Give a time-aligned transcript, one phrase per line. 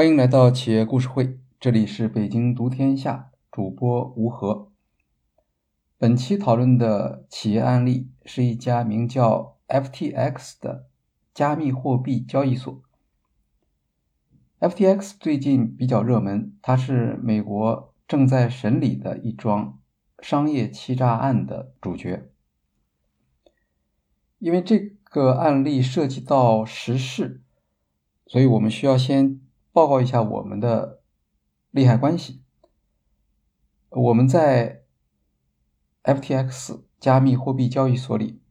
[0.00, 4.72] 欢迎来到企业故事会，这里是北京读天下主播吴和。
[5.98, 10.88] 本期讨论的企业案例是一家名叫 FTX 的
[11.34, 12.80] 加密货币交易所。
[14.60, 19.78] FTX 最近比较热门，它是美国正在审理的一桩
[20.20, 22.30] 商业欺诈案的主角。
[24.38, 27.42] 因为这个案例涉及到时事，
[28.26, 29.38] 所以我们需要先
[29.72, 31.00] 报告一下我们的
[31.70, 32.42] 利害关系。
[33.88, 34.84] 我们在
[36.02, 38.42] FTX 加密货币交易所里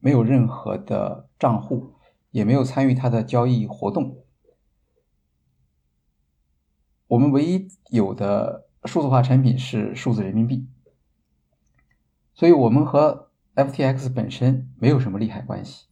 [0.00, 1.94] 没有任何的账户，
[2.30, 4.24] 也没有参与它的交易活动。
[7.06, 10.68] 我们唯一有的数字化产品是数字人民币，
[12.34, 15.86] 所以我们和 FTX 本身没有什么利害关系，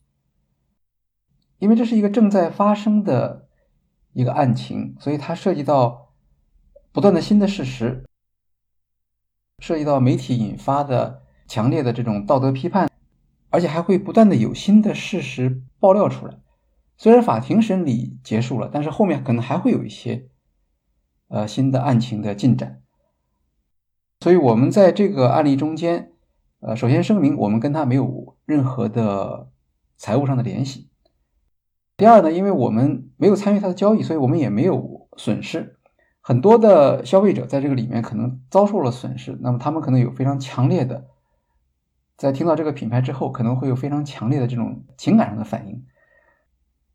[1.58, 3.45] 因为这是一个正在发生的
[4.16, 6.14] 一个案情，所以它涉及到
[6.90, 8.02] 不断的新的事实，
[9.58, 12.90] 涉及到媒体引发的强烈的这种道德批判，
[13.50, 16.38] 而且还会不断的有新的事实爆料出来。
[16.96, 20.30] 虽然法庭审理结束了，但是后面可能还会有一些
[21.28, 22.80] 呃新的案情的进展，
[24.20, 26.12] 所以我们在这个案例中间。
[26.60, 29.50] 呃，首先声明，我们跟他没有任何的
[29.98, 30.85] 财务上的联系。
[31.96, 35.78] 第二呢，因为我们没有参与他的交易，所以我们也没有损失。
[36.20, 41.06] 很多的消费者在这个里面可能遭受了损失，那么他们可能有非常强烈的，
[42.16, 45.86] 在听到这个品牌之后，可能会有非常强烈的这种情感上的反应。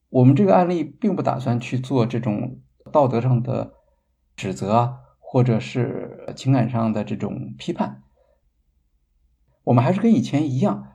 [0.10, 2.60] 我们这个案例并不打算去做这种
[2.92, 3.74] 道德上的
[4.36, 8.04] 指责啊，或者是情感上的这种批判。
[9.64, 10.90] 我们还是跟以前一样，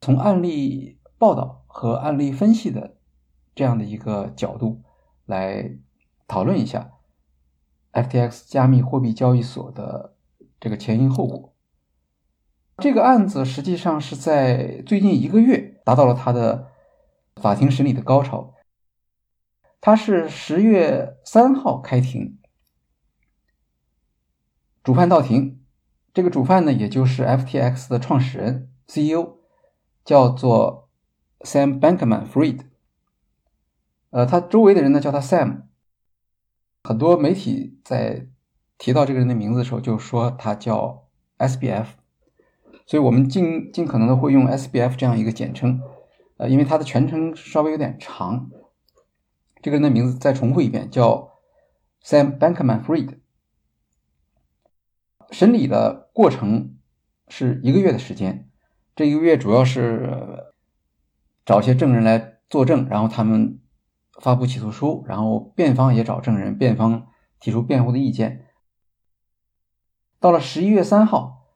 [0.00, 2.98] 从案例报道和案例分析的
[3.54, 4.82] 这样的一个角度
[5.26, 5.78] 来
[6.26, 6.92] 讨论一下
[7.92, 10.16] FTX 加密货币交易所的
[10.58, 11.54] 这个前因后果。
[12.78, 16.70] 这个案子实际上是在最近一个月达到了它的
[17.36, 18.54] 法庭审理的高潮。
[19.82, 22.38] 它是十月三号开庭，
[24.82, 25.62] 主犯到庭。
[26.12, 29.36] 这个主犯呢，也就是 FTX 的创始人 CEO，
[30.04, 30.90] 叫做
[31.40, 32.69] Sam Bankman-Fried。
[34.10, 35.62] 呃，他周围的人呢叫他 Sam。
[36.82, 38.26] 很多媒体在
[38.78, 41.86] 提到这个人的名字的时候，就说他叫 SBF。
[42.86, 45.80] 所以我们尽尽可能的会用 SBF 这样一个简称。
[46.38, 48.50] 呃，因为他的全称稍微有点长。
[49.62, 51.38] 这个人的名字再重复一遍，叫
[52.02, 53.18] Sam Bankman-Fried。
[55.30, 56.76] 审理的过程
[57.28, 58.48] 是一个月的时间，
[58.96, 60.50] 这一个月主要是
[61.44, 63.60] 找一些证人来作证，然后他们
[64.20, 67.08] 发布起诉书，然后辩方也找证人，辩方
[67.40, 68.46] 提出辩护的意见。
[70.20, 71.46] 到了十一月三号，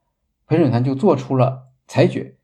[0.46, 2.36] 陪审团就做出了裁决，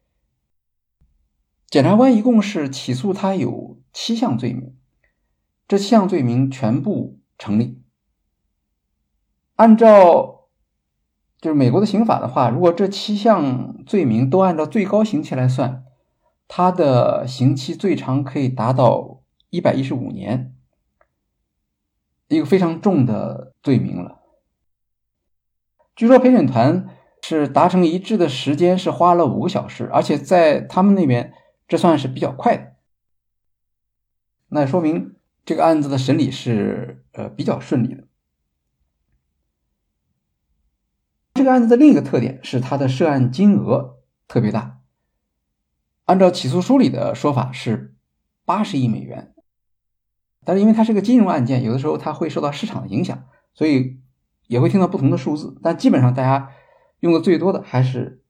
[1.69, 4.76] 检察官一共是起诉他有七项罪名，
[5.66, 7.82] 这七项罪名全部成立，
[9.56, 10.37] 按照。
[11.42, 15.87] 就是美国的刑法的话，如果这七项罪名都按照最高刑期来算，
[16.47, 19.19] 他的刑期最长可以达到
[19.50, 20.55] 一百一十五年，
[22.28, 24.21] 一个非常重的罪名了。
[25.94, 26.88] 据说陪审团
[27.22, 31.34] 是达成一致的时间是花了五个小时，而且在他们那边
[31.69, 32.77] 这算是比较快的，
[34.49, 38.05] 那说明这个案子的审理是呃比较顺利的。
[41.34, 44.81] 这个案子的另一个特点是，它的涉案金额特别大。
[46.05, 47.94] 按照起诉书里的说法是
[48.44, 49.34] 八十亿美元，
[50.44, 53.24] 但是因为它是个金融案件，有的时候它会受到市场的影响，
[53.54, 54.00] 所以
[54.46, 55.58] 也会听到不同的数字。
[55.62, 56.52] 但基本上大家
[57.00, 58.24] 用的最多的还是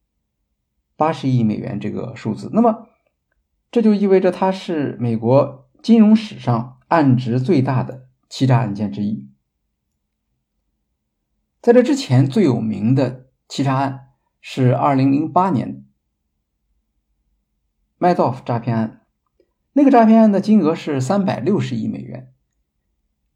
[0.96, 2.50] 八十亿美元这个数字。
[2.52, 2.88] 那么
[3.70, 9.30] 这就意味着它是美国金融史上案值最大的欺诈案件之一。
[11.62, 14.08] 在这之前，最有名的欺诈案
[14.40, 15.84] 是2008年
[17.98, 18.99] Madoff 诈骗案。
[19.72, 22.32] 那个诈骗案的金额是360亿美元，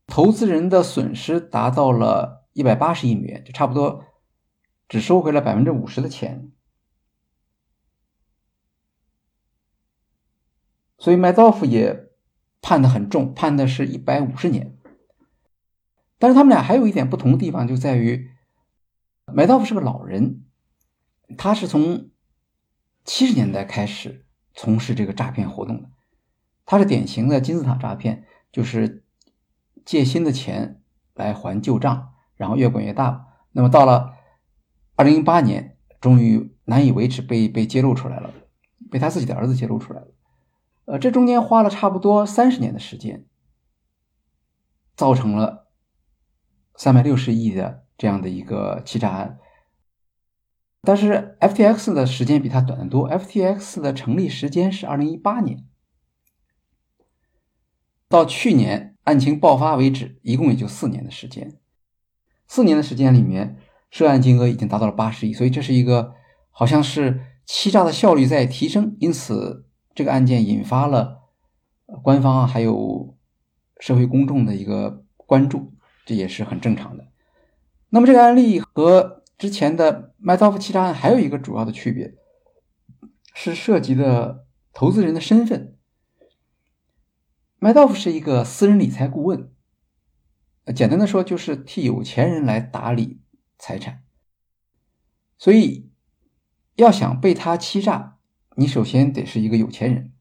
[0.07, 4.05] 投资人的损失达到了180亿美元，就差不多
[4.89, 6.51] 只收回了百分之五十的钱。
[10.99, 12.09] 所以麦道夫也
[12.63, 14.77] 判的很重，判的是一百五十年。
[16.19, 18.31] 但是他们俩还有一点不同的地方，就在于
[19.27, 20.45] 麦道夫是个老人，
[21.37, 22.11] 他是从
[23.05, 25.91] 七十年代开始从事这个诈骗活动的，
[26.67, 29.05] 他是典型的金字塔诈骗，就是
[29.85, 30.83] 借新的钱
[31.15, 33.27] 来还旧账，然后越滚越大。
[33.53, 34.15] 那么到了
[34.97, 38.33] 二零一八年，终于难以维持，被被揭露出来了，
[38.91, 40.09] 被他自己的儿子揭露出来了。
[40.87, 43.27] 呃，这中间花了差不多三十年的时间，
[44.97, 45.69] 造成了
[46.77, 49.39] 三百六十亿的这样的一个欺诈案。
[50.83, 55.65] 但是 FTX 的时间比它短得多，FTX 的成立时间是二零一八年，
[58.15, 61.59] 到去年案情爆发为止，一共也就四年的时间。
[62.47, 63.57] 四年的时间里面，
[63.91, 66.15] 涉案金额已经达到了八十亿，所以这是一个
[66.53, 69.67] 好像是欺诈的效率在提升，因此
[69.97, 71.23] 这个案件引发了
[72.05, 73.17] 官方还有
[73.81, 75.73] 社会公众的一个关注，
[76.07, 77.09] 这也是很正常的。
[77.89, 82.15] 那么这个案例和之前的麦道夫欺诈案还有一个主要的区别，
[83.35, 85.74] 是涉及的投资人的身份。
[87.65, 89.51] 麦道夫是一个私人理财顾问，
[90.77, 93.23] 简单的说就是替有钱人来打理
[93.57, 94.03] 财产。
[95.39, 95.91] 所以
[96.75, 98.19] 要想被他欺诈，
[98.57, 100.13] 你首先得是一个有钱人。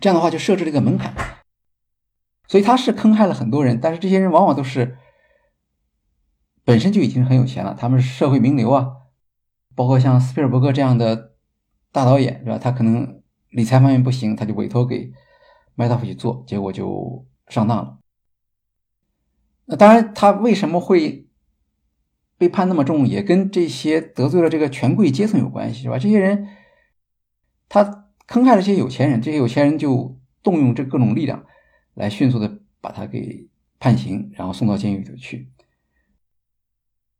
[0.00, 1.14] 这样的话就设置了一个门槛，
[2.48, 4.96] 所以他是坑害了很多人，但是这些人往往都是。
[6.64, 8.90] 本身就已经很有钱了，他们是社会名流啊，
[9.74, 11.34] 包括像斯皮尔伯格这样的
[11.92, 12.56] 大导演，是吧？
[12.56, 15.12] 他可能理财方面不行，他就委托给
[15.76, 17.98] 麦道夫去做，结果就上当了。
[19.66, 21.28] 那当然，他为什么会
[22.38, 25.98] 被判那么重，也跟这些得罪了这个权贵阶层有关系，是吧？
[25.98, 26.48] 这些人
[27.68, 31.46] 他坑害了这些有钱人，这些有钱人就动用这各种力量
[31.94, 33.48] 来迅速的把他给
[33.78, 35.50] 判刑，然后送到监狱里去。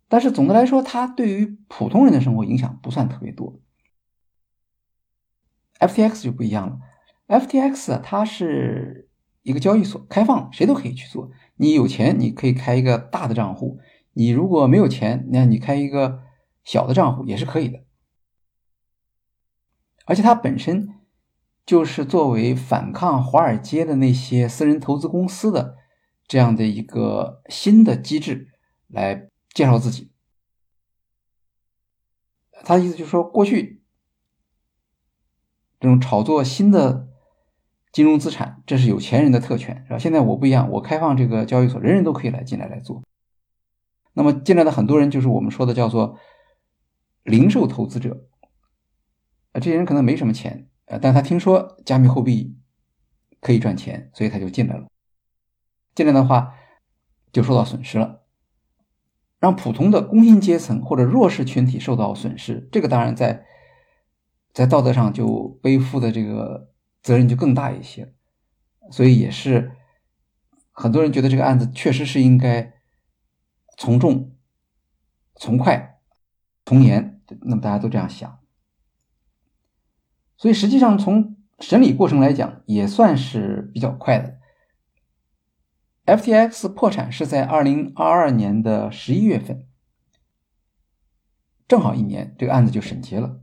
[0.09, 3.59] 但是总的来说，他对于普通人的生活影响不算特别多。
[5.81, 6.79] FTX 就不一样了
[7.29, 9.09] ，FTX 它是
[9.43, 11.31] 一个交易所，开放，谁都可以去做。
[11.57, 13.79] 你有钱，你可以开一个大的账户；
[14.13, 16.23] 你如果没有钱，那你开一个
[16.65, 17.85] 小的账户也是可以的。
[20.05, 20.89] 而且它本身
[21.65, 25.77] 就是作为反抗华尔街的那些私人投资公司的
[26.27, 28.49] 这样的一个新的机制
[28.89, 29.31] 来。
[29.55, 30.13] 介绍自己，
[32.63, 33.83] 他的意思就是说，过去
[35.81, 37.06] 这种炒作新的
[37.97, 39.99] 金融资产，这是有钱人的特权，是吧？
[39.99, 43.03] 现在我不一样，我开放这个交易所，人人都可以来进来来做。
[44.13, 46.19] 那么进来的很多人就是我们说的叫做
[47.23, 48.27] 零售投资者，
[49.53, 52.59] 啊，这些人可能没什么钱，呃，但他听说加密货币
[53.41, 54.89] 可以赚钱，所以他就进来了。
[55.95, 56.53] 进来的话，
[57.33, 58.25] 就受到损失了。
[59.41, 63.47] 让普通的工薪阶层或者弱势群体受到损失，这个当然在
[64.53, 66.75] 在道德上就背负的这个
[67.07, 68.13] 责任就更大一些，
[68.91, 69.77] 所以也是
[70.73, 72.75] 很多人觉得这个案子确实是应该
[73.79, 74.37] 从重、
[75.37, 76.01] 从快、
[76.65, 78.41] 从严，那么大家都这样想，
[80.37, 84.41] 所以实际上从审理过程来讲也算是比较快的。
[86.07, 89.69] FTX 破产是在二零二二年的十一月份，
[91.69, 93.41] 正好一年，这个案子就审结了。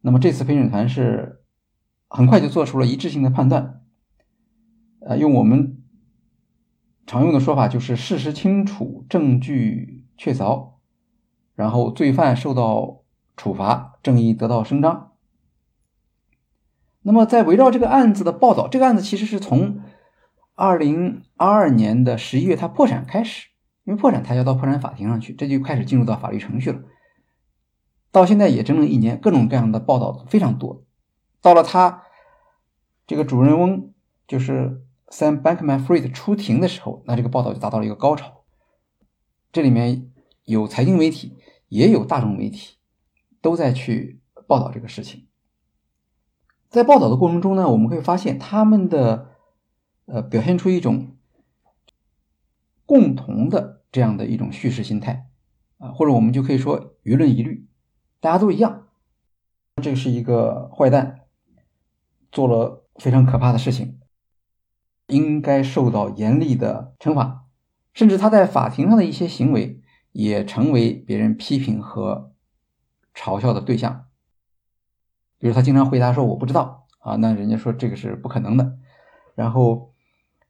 [0.00, 1.43] 那么这次陪审团是
[2.16, 3.82] 很快就做出了一致性的判断，
[5.00, 5.82] 呃，用我们
[7.06, 10.74] 常用的说法就是事实清楚，证据确凿，
[11.54, 13.02] 然后罪犯受到
[13.36, 15.10] 处罚，正义得到伸张。
[17.02, 19.80] 那么在围绕这个案子的报道，这个案子其实是从。
[20.56, 23.48] 二零二二年的十一月，他破产开始，
[23.82, 26.80] 因为破产，他要到破产法庭上去，这就开始进入到法律程序了。
[28.12, 30.84] 到现在也整整一年，各种各样的报道非常多。
[31.42, 32.03] 到了他
[33.06, 33.92] 这个主人翁
[34.26, 38.44] 就是 Sam Bankman-Fried 出庭的时候，那这个报道就达到了一个高潮。
[39.52, 40.12] 这里面
[40.44, 41.36] 有财经媒体，
[41.68, 42.76] 也有大众媒体，
[43.40, 45.26] 都在去报道这个事情。
[46.68, 49.30] 在报道的过程中呢，我们会发现他们的。
[50.06, 51.16] 呃，表现出一种
[52.84, 55.30] 共同的这样的一种叙事心态
[55.78, 57.66] 啊，或者我们就可以说舆论一律，
[58.20, 58.88] 大家都一样，
[59.82, 61.20] 这是一个坏蛋，
[62.30, 63.98] 做了非常可怕的事情，
[65.08, 67.44] 应该受到严厉的惩罚，
[67.92, 69.80] 甚至他在法庭上的一些行为
[70.12, 72.32] 也成为别人批评和
[73.14, 74.06] 嘲笑的对象，
[75.38, 78.78] 比如他经常回答说我不知道啊，那人家说这个是不可能的，
[79.34, 79.92] 然后。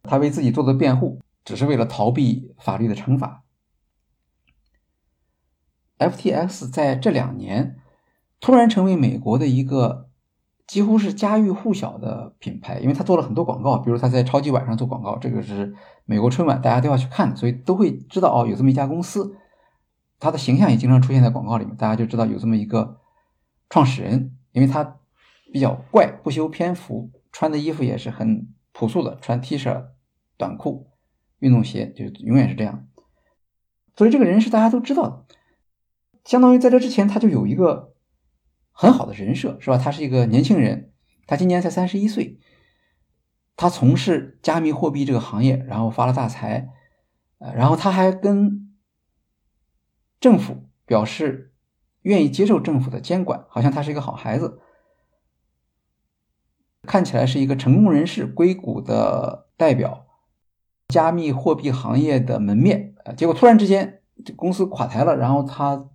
[0.06, 3.42] 他为自己做的辩护，只是为了逃避法律的惩罚。
[5.96, 7.78] FTX 在这两年
[8.38, 10.10] 突然成为美国的一个
[10.66, 15.74] 几乎是家喻户晓的品牌，因为他做了很多广告，比如他在超级碗上做广告，这个是
[16.06, 19.36] 美国春晚大家都要去看，所以都会知道哦，有这么一家公司，
[20.18, 22.98] 他的形象也经常出现在广告里面，大家就知道有这么一个
[23.68, 24.96] 创始人，因为他
[25.52, 29.84] 比较怪，不修边幅，穿的衣服也是很朴素的，穿 T 恤、
[30.38, 30.88] 短裤、
[31.40, 32.88] 运动鞋，就永远是这样，
[33.94, 35.24] 所以这个人是大家都知道的，
[36.24, 37.92] 相当于在这之前他就有一个。
[38.76, 39.78] 很好的人设是吧？
[39.78, 40.92] 他是一个年轻人，
[41.28, 42.40] 他今年才三十一岁，
[43.54, 46.70] 他从事加密货币这个行业，然后发了大财，
[47.38, 48.74] 呃，然后他还跟
[50.18, 51.54] 政府表示
[52.02, 54.58] 愿意接受政府的监管，好像他是一个好孩子，
[56.82, 60.08] 看起来是一个成功人士，硅谷的代表，
[60.88, 65.90] 加密货币行业的门面，呃，结果突然之间这公司垮台了，然后他。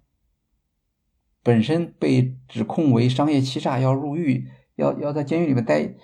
[1.49, 5.95] 本身被指控为商业欺诈，要入狱，要要在监狱里面待，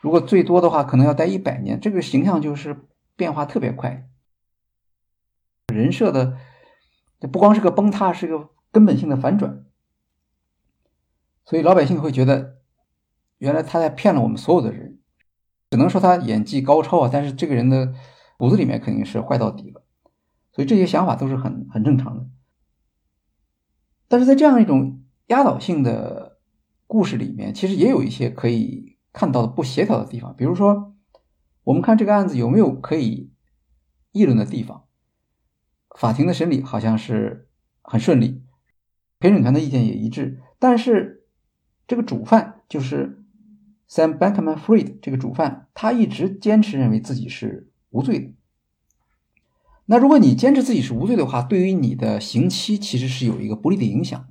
[0.00, 1.78] 如果最多的话，可能要待一百年。
[1.78, 4.08] 这个形象就是变化特别快，
[5.66, 6.38] 人设的
[7.20, 9.66] 这不光是个崩塌，是个根本性的反转。
[11.44, 12.56] 所以老百姓会觉得，
[13.36, 14.98] 原来他在骗了我们所有的人。
[15.68, 17.92] 只能说他演技高超啊，但是这个人的
[18.38, 19.82] 骨子里面肯定是坏到底了。
[20.54, 22.24] 所以这些想法都是很很正常的。
[24.10, 26.40] 但是在这样一种压倒性的
[26.88, 30.34] 故事里面，其实也有一些可以看到的不协调的地方。
[30.36, 30.96] 比如说，
[31.62, 33.30] 我们看这个案子有没有可以
[34.10, 34.86] 议论的地方？
[35.96, 37.48] 法庭的审理好像是
[37.82, 38.42] 很顺利，
[39.20, 40.40] 陪审团的意见也一致。
[40.58, 41.28] 但是
[41.86, 43.22] 这个主犯就是
[43.88, 48.34] Sam Bankman-Fried 这个主犯，他一直坚持认为自己是无罪的。
[49.90, 54.28] 那如果你坚持自己是无罪的话，对于你的刑期其实是有一个不利的影响。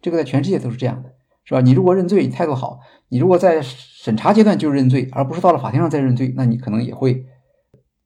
[0.00, 1.12] 这个在全世界都是这样的，
[1.44, 1.60] 是吧？
[1.60, 2.78] 你如果认罪，你态度好；
[3.10, 7.26] 你如果在审查阶段就认罪，而不是到了法庭上再认罪，那你可能也会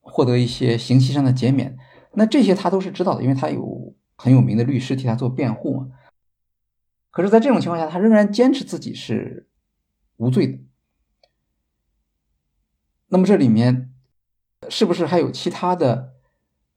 [0.00, 1.78] 获得一些刑期上的减免。
[2.14, 5.90] 那这些他都是知道的，因为他有很有名的律师替他做辩护嘛。
[7.12, 9.48] 可是，在这种情况下，他仍然坚持自己是
[10.16, 10.58] 无罪的。
[13.10, 13.92] 那么，这里面
[14.68, 16.14] 是不是还有其他的？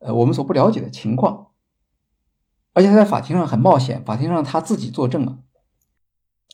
[0.03, 1.51] 呃，我们所不了解的情况，
[2.73, 5.39] 而且他在法庭上很冒险，法庭上他自己作证了。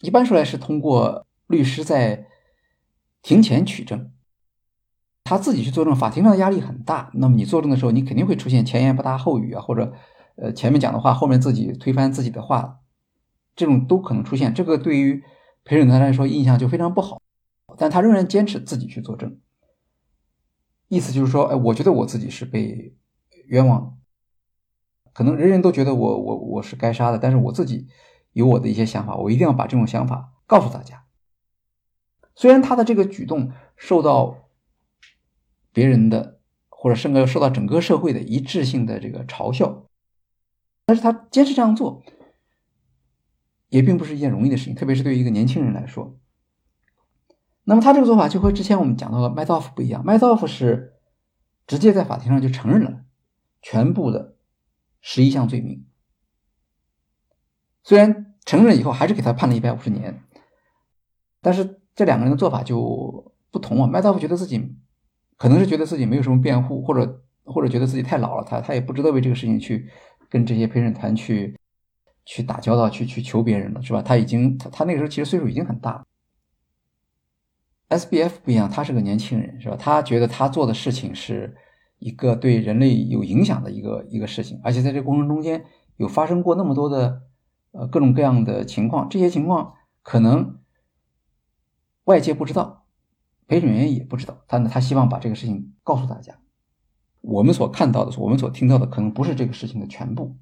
[0.02, 2.28] 一般说来是通过律师在
[3.24, 4.12] 庭前取证，
[5.24, 7.10] 他自己去作证，法庭上的压力很大。
[7.16, 9.94] 那么你作证的时候，你肯定会出现前言不搭后语啊，或者
[10.36, 12.82] 呃前面讲的话，后面自己推翻自己的话，
[13.56, 14.54] 这种都可能出现。
[14.54, 15.24] 这个对于
[15.66, 17.20] 陪审团来说印象就非常不好，
[17.78, 19.40] 但他仍然坚持自己去作证，
[20.88, 22.96] 意思就是说，哎，我觉得我自己是被。
[23.50, 23.98] 冤枉，
[25.12, 27.88] 可能人人都觉得我我我是该杀的，但是我自己
[28.32, 31.04] 有我的一些想法，我一定要把这种想法告诉大家。
[32.36, 34.50] 虽然他的这个举动受到
[35.74, 36.40] 别人的
[36.70, 39.86] 或者甚至受到整个社会的一致性的这个嘲笑，
[40.86, 42.04] 但是他坚持这样做，
[43.70, 46.18] 也并不是一件容易的事情，特别是对于一个年轻人来说。
[47.64, 50.94] 那么他这个做法就和之前我们讲到的麦道夫不一样，麦道夫是
[51.68, 53.04] 直接在法庭上就承认了。
[53.62, 54.36] 全部的
[55.02, 55.86] 十一项罪名，
[57.84, 60.24] 虽然承认以后还是给他判了一百五十年，
[61.42, 63.88] 但是这两个人的做法就不同啊。
[63.88, 64.76] 麦道夫觉得自己
[65.38, 69.90] 可能是觉得自己没有什么辩护，或者或者觉得自己太老了，他他也不值得为这个事情去
[70.30, 71.60] 跟这些陪审团去
[72.26, 74.02] 去打交道，去去求别人了，是吧？
[74.02, 76.06] 他已经他他那个时候其实岁数已经很大了。
[77.90, 79.76] S B F 不一样，他是个年轻人，是吧？
[79.76, 81.56] 他觉得他做的事情是。
[82.00, 85.66] 一个对人类有影响的一个一个事情，而且在这个过程中间
[85.98, 87.24] 有发生过那么多的
[87.72, 90.60] 呃各种各样的情况，这些情况可能
[92.06, 92.86] 外界不知道，
[93.48, 96.40] 陪审员也不知道，他呢他希望把这个事情告诉大家。
[97.22, 100.38] 我们所看到的，我们所听到的，可能不是这个事情的全部。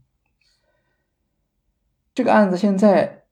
[2.14, 3.24] 这个案子现在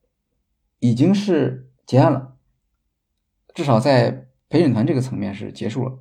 [0.80, 2.36] 已经是结案了，
[3.54, 6.00] 至少在陪审团这个层面是结束了。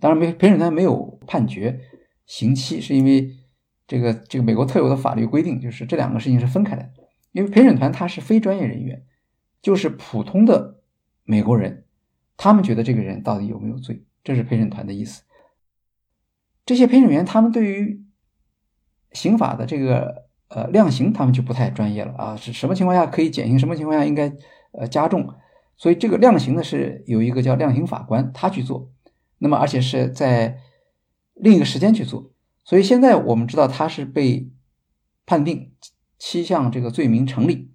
[0.00, 1.80] 当然，没陪审团没有判决
[2.26, 3.30] 刑期，是因为
[3.86, 6.90] 这个这个美国特有的法律规定，就是这两个事情是分开的。
[7.32, 9.04] 因为陪审团他是非专业人员，
[9.60, 10.80] 就是普通的
[11.24, 11.84] 美国人，
[12.36, 15.22] 他们觉得这个人到底有没有罪，这是陪审团的意思。
[16.64, 18.04] 这些陪审员他们对于
[19.12, 24.32] 刑法的这个呃量刑，他们就不太专业了啊，是什么情况下可以减刑，什么情况下应该
[24.72, 25.28] 呃加重，
[25.76, 28.90] 所以这个量刑呢是有一个叫量刑法官他去做。
[29.38, 30.60] 那么，而且是在
[31.34, 32.32] 另一个时间去做，
[32.64, 34.50] 所以现在我们知道他是被
[35.24, 35.74] 判定
[36.18, 37.70] 七项这个罪名成立，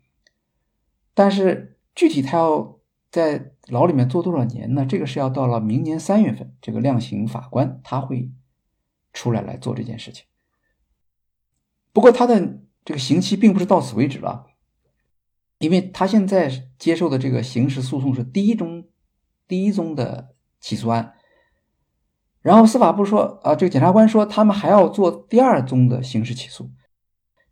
[1.13, 2.80] 但是具体他要
[3.12, 4.86] 在牢里面坐多少年呢？
[4.86, 8.32] 这个是要到了明年三月份，这个量刑法官他会
[9.13, 10.25] 出来来做这件事情。
[11.94, 14.48] 不过他的这个刑期并不是到此为止了，
[15.60, 18.88] 因为他现在接受的这个刑事诉讼是第一宗
[19.48, 21.13] 第一宗的起诉案，
[22.41, 26.71] 然后司法部说啊，这个检察官说他们还要做第二宗的刑事起诉，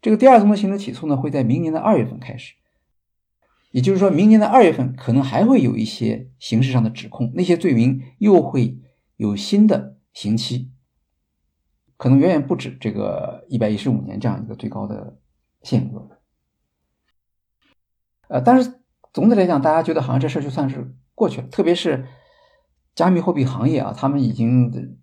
[0.01, 2.55] 这个第二宗的刑事起诉呢会在明年的二月份开始。
[3.71, 8.79] 也就是说，明年的二月份可能还会有一些刑事上的指控，那些罪名又会
[9.15, 10.71] 有新的刑期，
[11.95, 15.19] 可能远远不止这个一百一十五年这样一个最高的
[15.61, 16.17] 限额。
[18.29, 18.81] 呃，但是
[19.13, 22.07] 总体来讲，大家觉得好像这事儿就算是过去了，特别是
[22.99, 24.97] 加密货币行业啊，他们已经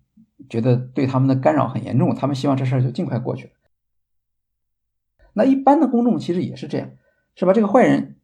[0.47, 3.53] 觉得对他们的干扰很严重，他们希望这事儿就尽快过去。
[5.33, 6.91] 那一般的公众其实也是这样，
[7.33, 7.53] 是吧？
[7.53, 8.19] 这个坏人。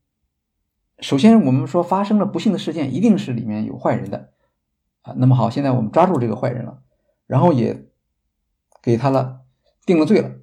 [1.00, 4.30] 首先，我们说发生了不幸的事件，一定是里面有坏人的
[5.02, 5.16] 啊。
[5.18, 6.84] 那么好，现在我们抓住这个坏人了，
[7.26, 7.88] 然后也
[8.84, 9.42] 给他了
[9.88, 10.36] 定了罪了，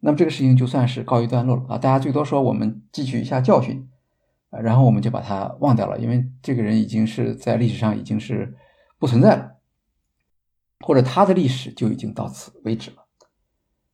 [0.00, 1.76] 那么这个事情就算是告一段落了啊。
[1.76, 3.90] 大家最多说我们汲取一下教训
[4.48, 8.56] 啊，然后我们就把他忘掉了，因为这个人已经是在历史上已经是
[9.02, 9.56] 不存在了，
[10.78, 12.98] 或者他的历史就已经到此为止了。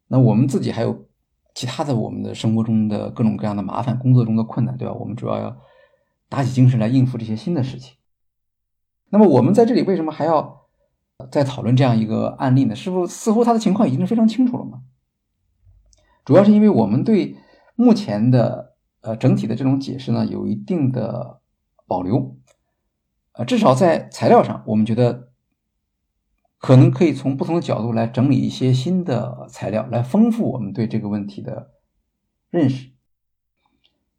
[0.08, 1.08] 那我们自己还有
[1.54, 4.92] 其他的我们的生活中的各种各样的麻烦，工作中的困难，对吧？
[4.92, 5.56] 我们主要要。
[6.30, 7.96] 打起精神来应付这些新的事情。
[9.08, 10.66] 那么我们在这里为什么还要
[11.30, 12.76] 再讨论这样一个案例呢？
[12.76, 14.82] 是不似乎他的情况已经是非常清楚了吗？
[16.26, 17.38] 主要是因为我们对
[17.76, 21.40] 目前的呃整体的这种解释呢有一定的
[21.86, 22.36] 保留，
[23.38, 25.28] 啊，至少在材料上，我们觉得
[26.58, 31.70] 可能可以从不同的角度来整理一些新的材料，来丰富我们对这个问题的
[32.50, 32.90] 认识。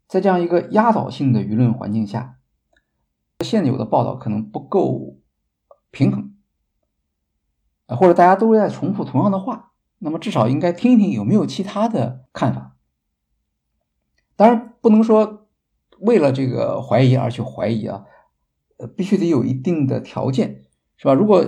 [0.08, 2.38] 在这样一个压倒性的舆论环境下，
[3.44, 5.18] 现有的报道可能不够
[5.92, 6.34] 平衡，
[7.88, 12.78] 或者大家都在重复同样的话，那么至少应该听一听有没有其他的看法。
[14.38, 15.50] 当然，不能说
[16.00, 18.06] 为了这个怀疑而去怀疑啊，
[18.80, 20.66] 呃，必须得有一定的条件，
[20.98, 21.14] 是吧？
[21.14, 21.46] 如果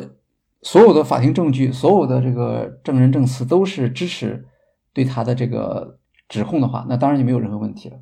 [0.62, 4.48] 所有的法庭证据、所有的这个证人证词都是支持
[4.94, 8.02] 对他的这个指控的话，那当然就没有任何问题了。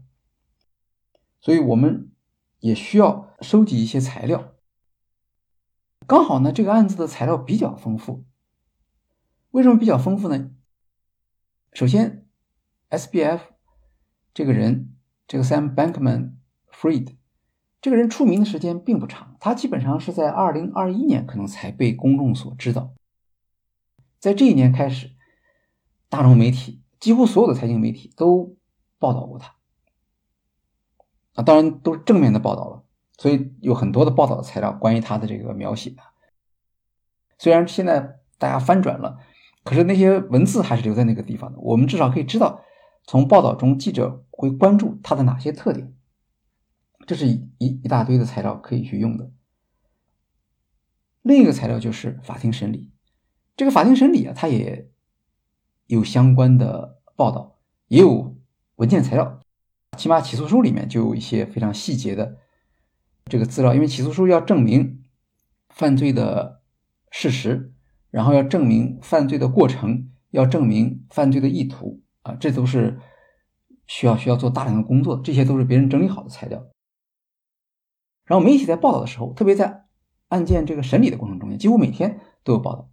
[1.39, 2.11] 所以我们
[2.59, 4.55] 也需要收集一些材料。
[6.05, 8.25] 刚好呢，这个案子的材料比较丰富。
[9.51, 10.51] 为什么比较丰富呢？
[11.71, 12.25] 首先
[12.89, 13.41] ，SBF
[14.33, 14.95] 这个人，
[15.27, 17.15] 这个 Sam Bankman-Fried
[17.81, 22.93] 这个人出名的时间并不长，他基本上是在二零二一年可能才被公众所知道。
[24.19, 25.11] 在这一年开始，
[26.09, 28.57] 大众媒体几乎所有的财经媒体都
[28.97, 29.55] 报道过他。
[31.35, 32.83] 啊，当然都是正面的报道了，
[33.17, 35.95] 所以有很多的报道的材料关于他的这个描写。
[37.37, 39.19] 虽然现在大家翻转了，
[39.63, 41.59] 可是那些文字还是留在那个地方的。
[41.59, 42.61] 我们至少可以知道，
[43.05, 45.93] 从报道中记者会关注他的哪些特点。
[47.05, 49.31] 这是一一大堆的材料可以去用的。
[51.21, 52.91] 另一个材料就是法庭审理，
[53.55, 54.89] 这个法庭审理啊，它也
[55.87, 58.37] 有相关的报道，也有
[58.75, 59.39] 文件材料。
[59.97, 62.37] 起码起诉书里面就有一些非常细节的
[63.25, 65.03] 这个资料，因为起诉书要证明
[65.69, 66.61] 犯罪的
[67.11, 67.73] 事实，
[68.11, 72.99] 然后要证明犯罪的过程，要证明犯罪的意图啊，这都是
[73.87, 76.65] 需要需要做大量的工作，这些都是别人整理好的材料。
[78.29, 79.85] 然后媒体在报道的时候，特别在
[80.27, 82.89] 案件这个审理的过程中间，几乎每天都有报道。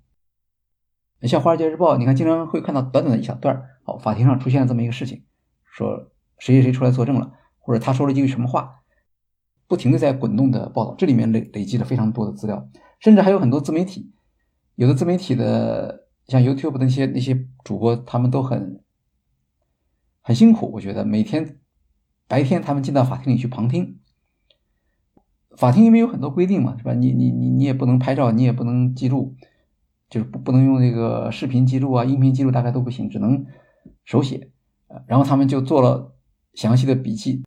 [1.22, 5.25] 像《华尔街日报》，你看经常会看到短短的一小段儿，哦，法庭上出现了这么一个事情，
[5.64, 6.11] 说。
[6.38, 8.83] 谁谁谁出来作证了，或者他说了一句什么话，
[9.66, 12.68] 不停的在滚动的报道，这里面累累积了非常多的资料，
[13.01, 14.12] 甚至还有很多自媒体，
[14.75, 18.85] 有的自媒体的像 YouTube 的那些那些主播，他们都很
[20.20, 21.59] 很辛苦，我觉得每天
[22.29, 23.99] 白天他们进到法庭里去旁听，
[25.57, 26.92] 法庭因为有很多规定嘛，是吧？
[26.95, 29.35] 你你你你也不能拍照，你也不能记录，
[30.11, 33.47] 就是不不能用那个视频记录啊，音频记录大概都不行，只能
[34.05, 34.51] 手写，
[35.07, 36.12] 然后他们就做了。
[36.55, 37.45] 详细的笔记，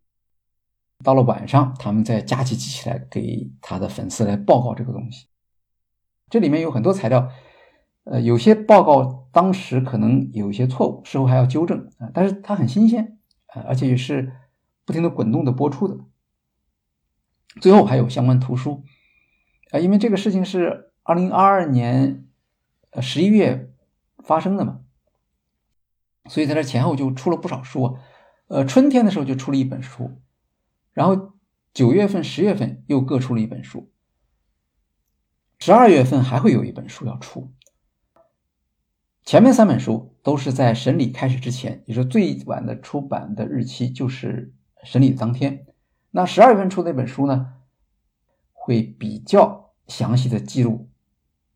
[1.02, 5.26] 到了晚上，他们再加起记起来给他的粉丝来报告这个东西。
[6.28, 7.28] 这里面有很多材料，
[8.04, 12.08] 呃，有些报告当时可能有一些错误，事后还要纠正啊。
[12.14, 13.18] 但是它很新鲜
[13.48, 14.30] 啊，而且也是
[14.86, 15.98] 不停的滚动的播出的。
[17.60, 18.84] 最后还有相关图书
[19.70, 22.26] 啊，因为这个事情是二零二二年
[22.90, 23.72] 呃十一月
[24.18, 24.80] 发生的嘛，
[26.26, 27.98] 所以在这前后就出了不少书。
[28.48, 30.20] 呃，春天的时候就出了一本书，
[30.92, 31.34] 然后
[31.72, 33.92] 九月份、十月份又各出了一本书，
[35.60, 37.52] 十二月份还会有一本书要出。
[39.24, 45.66] 前面三本书都是在审理开始之前，也就是最晚的出版的日期就是审理当天。
[46.10, 47.54] 那十二月份出的那本书呢，
[48.52, 50.88] 会比较详细的记录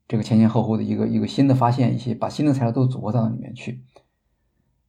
[0.07, 3.85] 这个前前后后的一个一个新的发现，一些把新的材料都组合到里面去。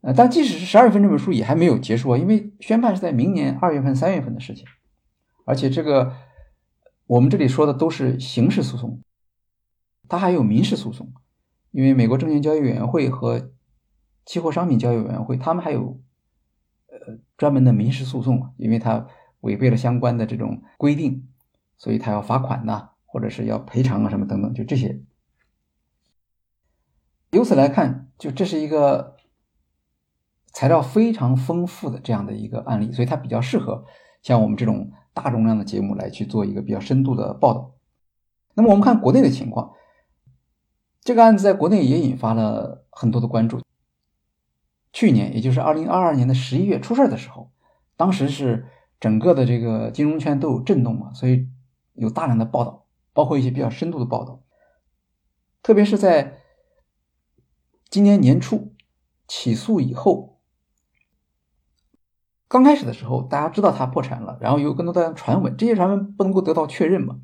[0.01, 4.65] 呃，但即使是十二月份这本书也还没有结束啊，因为宣判是在明年二月份、三月份的事情，
[5.45, 6.13] 而且这个
[7.07, 9.01] 我们这里说的都是刑事诉讼，
[10.07, 11.11] 它还有民事诉讼。
[11.71, 13.51] 因为美国证券交易委员会和
[14.25, 15.99] 期货商品交易委员会，他们还有
[16.87, 19.07] 呃专门的民事诉讼，因为他
[19.45, 21.29] 违背了相关的这种规定，
[21.77, 25.01] 所以他要罚款呐，或者是要赔偿啊什么等等，就这些。
[27.31, 29.15] 由此来看，就这是一个
[30.51, 33.85] 材料非常丰富的这样的一个案例，所以它比较适合
[34.21, 37.75] 像我们这种大容量的节目来去做一个比较深度的报道。
[38.55, 39.71] 那么我们看国内的情况。
[41.01, 43.61] 这个案子在国内也引发了很多的关注。
[44.91, 47.51] 去年，也就是二零二二年的十一月出事的时候，
[47.95, 48.65] 当时是
[48.99, 51.49] 整个的这个金融圈都有震动嘛，所以
[51.93, 54.41] 有大量的报道，包括一些比较深度的报道。
[55.61, 56.41] 特别是在
[57.89, 58.73] 今年年初
[59.27, 60.39] 起诉以后，
[62.47, 67.19] 刚开始的时候，大家知道他破产了，然后有更多的传闻，这些传闻不能够得到确认嘛，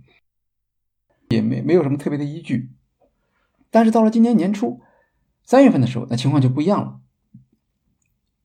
[1.29, 2.71] 也没没有什么特别的依据。
[3.69, 4.81] 但是到了今年年初
[5.43, 6.99] 三月份的时候，那情况就不一样了，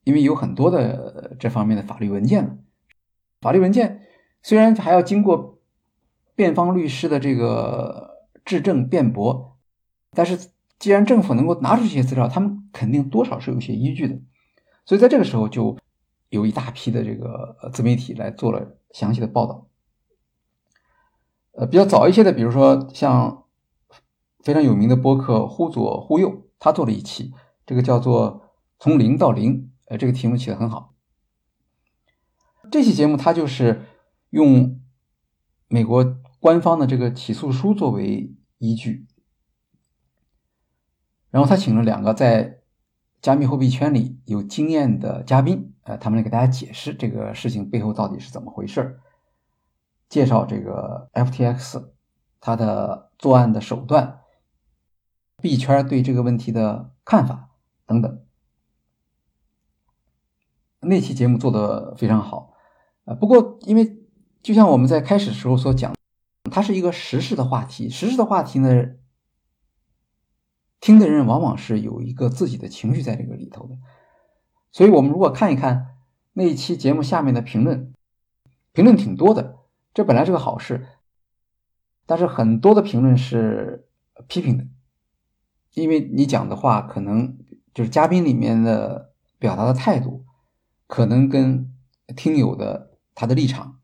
[0.04, 2.58] 因为有很多的这方面的法律文件了。
[3.40, 4.03] 法律文件
[4.42, 5.59] 虽然还要经过
[6.35, 9.57] 辩方律师的这个质证辩驳，
[10.12, 14.18] 但是既然政府能够拿出这些资料，他们肯定多少是有些依据的。
[14.85, 15.77] 所以在这个时候，就
[16.29, 19.66] 有一大批的这个自媒体来做了详细的报道。
[21.53, 23.42] 呃，比较早一些的，比如说像。
[24.42, 27.35] 非常有名的播客“忽左忽右”，他做了一期，
[27.66, 30.94] 这个叫做“从零到零”，呃，这个题目起的很好。
[32.70, 33.83] 这期节目他就是
[34.31, 34.81] 用
[35.68, 39.07] 美国官方的这个起诉书作为依据，
[41.31, 42.61] 然后他请了两个在
[43.20, 49.00] 加密货币圈里有经验的嘉宾，呃，他们来给大家解释这个事情背后到底是怎么回事
[50.09, 51.90] 介绍这个 FTX
[52.40, 54.20] 它的作案的手段。
[55.42, 57.50] 币圈对这个问题的看法
[57.85, 58.24] 等等，
[60.81, 62.56] 那期节目做的非常好，
[63.07, 63.99] 啊，不过因为
[64.42, 65.95] 就像我们在开始时候所讲，
[66.51, 68.69] 它是一个时事的话题，时事的话题呢，
[70.81, 73.79] 听的人往往是有一个自己的情绪在这个里头的，
[74.73, 75.97] 所以我们如果看一看
[76.35, 77.95] 那一期节目下面的评论，
[78.73, 79.57] 评论挺多的，
[79.95, 80.87] 这本来是个好事，
[82.05, 83.88] 但是很多的评论是
[84.27, 84.66] 批评的。
[85.75, 87.38] 因为你讲的话，可能
[87.73, 90.25] 就是嘉宾里面的表达的态度，
[90.87, 91.73] 可能跟
[92.16, 93.81] 听友的他的立场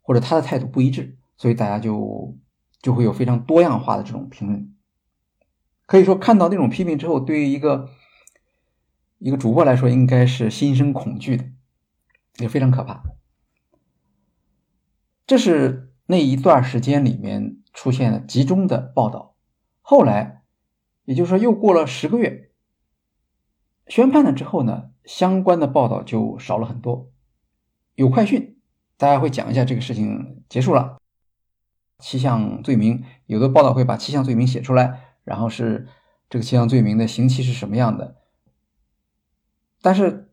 [0.00, 2.34] 或者他的态度不一致，所以大家就
[2.80, 4.74] 就会有非常多样化的这种评论。
[5.84, 7.90] 可以说，看到那种批评之后，对于一个
[9.18, 11.44] 一个主播来说，应该是心生恐惧的，
[12.38, 13.02] 也非常可怕。
[15.26, 19.36] 这是那一段时间里面出现了集中的报道，
[19.82, 20.36] 后来。
[21.04, 22.50] 也就是说，又过了十个月，
[23.86, 27.10] 宣判了之后呢，相关的报道就少了很多。
[27.94, 28.57] 有快讯，
[28.98, 30.98] 大家会讲一下这个事情结束了，
[32.00, 35.86] 七项罪名，有的报道会把七项罪名写出来，然后是
[36.28, 38.16] 这个七项罪名的刑期是什么样的。
[39.80, 40.32] 但是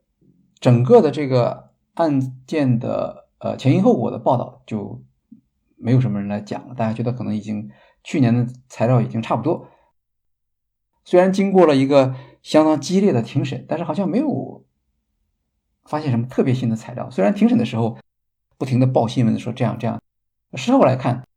[0.60, 5.04] 整个的这个案件的呃前因后果的报道就
[5.78, 7.70] 没有什么人来讲了，大家觉得可能已经
[8.04, 9.70] 去年的材料已经差不多。
[11.04, 14.66] 虽然经过了一个相当激烈的庭审，但是好像没有
[15.84, 17.12] 发现什么特别新的材料。
[17.12, 18.00] 虽然庭审的时候
[18.58, 20.02] 不停的报新闻说这样这样，
[20.54, 21.28] 事后来看，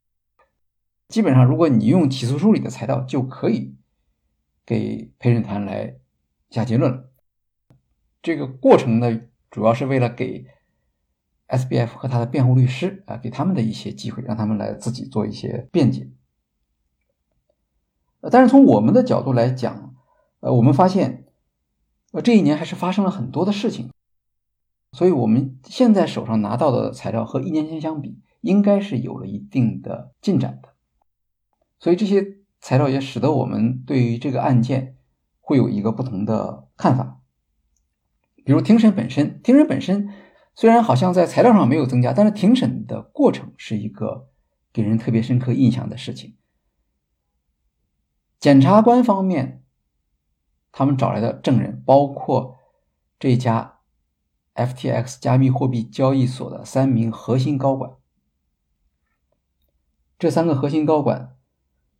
[1.07, 3.75] 基本上如果你用起诉书里的材料，就可以
[4.65, 5.95] 给陪审团来
[6.49, 7.09] 下结论了。
[8.21, 10.45] 这个过程呢，主要是为了给
[11.47, 16.09] SBF 和他的辩护律师啊，给他们的一些机会，让他们来自己做一些辩解。
[18.31, 19.95] 但是从我们的角度来讲，
[20.41, 21.25] 呃，我们发现，
[22.11, 23.89] 呃，这一年还是发生了很多的事情，
[24.91, 30.69] 所以我们现在手上拿到的材料和一年前相比，应该是有了一定的进展的。
[31.79, 34.97] 所以这些材料也使得我们对于这个案件
[35.39, 37.21] 会有一个不同的看法。
[38.43, 40.09] 比如庭审本身，庭审本身
[40.55, 44.29] 虽然好像在材料上没有增加，但是庭审的过程是一个
[44.73, 46.35] 给人特别深刻印象的事情。
[48.39, 49.63] 检察官方面，
[50.71, 52.57] 他们找来的证人包括
[53.19, 53.78] 这家
[54.55, 57.91] FTX 加密货币交易所的三名核心高管，
[60.17, 61.37] 这三个核心高管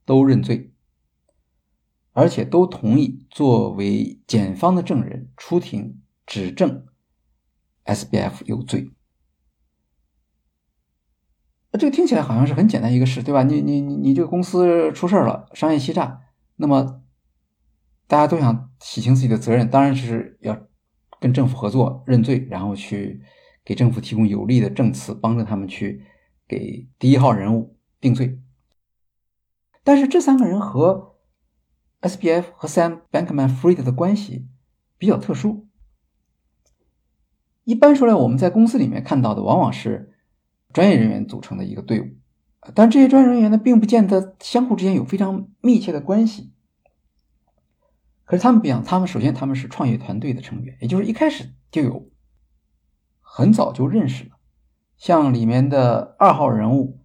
[0.05, 0.73] 都认罪，
[2.13, 6.85] 而且都同意作为检方的证人出庭指证
[7.85, 8.91] SBF 有罪。
[11.73, 13.43] 这个听起来好像是很简单一个事，对吧？
[13.43, 16.21] 你你你你这个公司出事了，商业欺诈。
[16.55, 17.03] 那么，
[18.07, 20.67] 大家都想洗清自己的责任，当然是要
[21.19, 23.21] 跟政府合作认罪，然后去
[23.65, 26.03] 给政府提供有力的证词，帮着他们去
[26.47, 28.39] 给第一号人物定罪。
[29.83, 31.15] 但是这三个人和
[32.01, 34.47] SBF 和 Sam Bankman-Fried 的关系
[34.97, 35.67] 比较特殊。
[37.63, 40.13] 一般说来，我们在公司里面看到的往往是
[40.73, 42.07] 专业人员组成的一个队伍。
[42.73, 46.51] 但这些专业人员呢，并不见得相互之间有非常密切的关系。
[48.29, 52.11] 可是他们不一样，他们首先他们是创业团队的成员，也就是一开始就有，
[53.21, 54.37] 很早就认识了。
[54.97, 57.03] 像里面的二号人物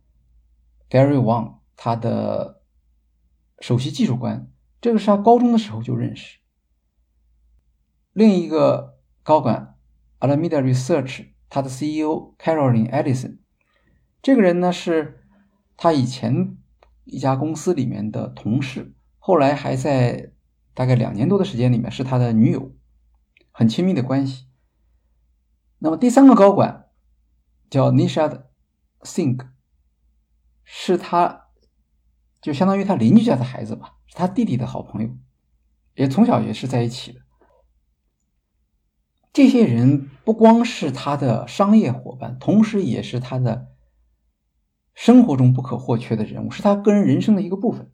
[0.90, 2.60] Gary Wang，他的
[3.60, 4.50] 首席技术官，
[4.82, 6.40] 这个是他高中的时候就认识。
[8.12, 9.78] 另一个高管
[10.20, 13.38] Alameda Research，他的 CEO Caroline Edison，
[14.20, 15.22] 这个人呢是。
[15.76, 16.56] 他以前
[17.02, 20.33] 一家公司里面的同事，后来还在
[20.74, 22.72] 大概两年多的时间里面是他的女友，
[23.50, 24.48] 很亲密的关系。
[25.78, 26.90] 那么第三个高管
[27.70, 28.44] 叫 Nishad
[29.00, 29.48] Singh，
[30.64, 31.46] 是他
[32.42, 35.10] 就相当于他邻居家的孩子吧，是他弟弟的好朋友，
[35.94, 37.20] 也从小也是在一起的。
[39.32, 43.70] 这些人不光是他的商业伙伴，同时也是他的。
[44.96, 47.90] 生活中不可或缺的人物，是他个人人生的一个部分。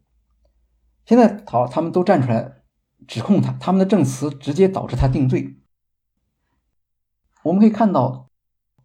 [1.03, 2.60] 现在好，他们都站出来
[3.07, 5.57] 指控他，他们的证词直接导致他定罪。
[7.43, 8.29] 我们可以看到，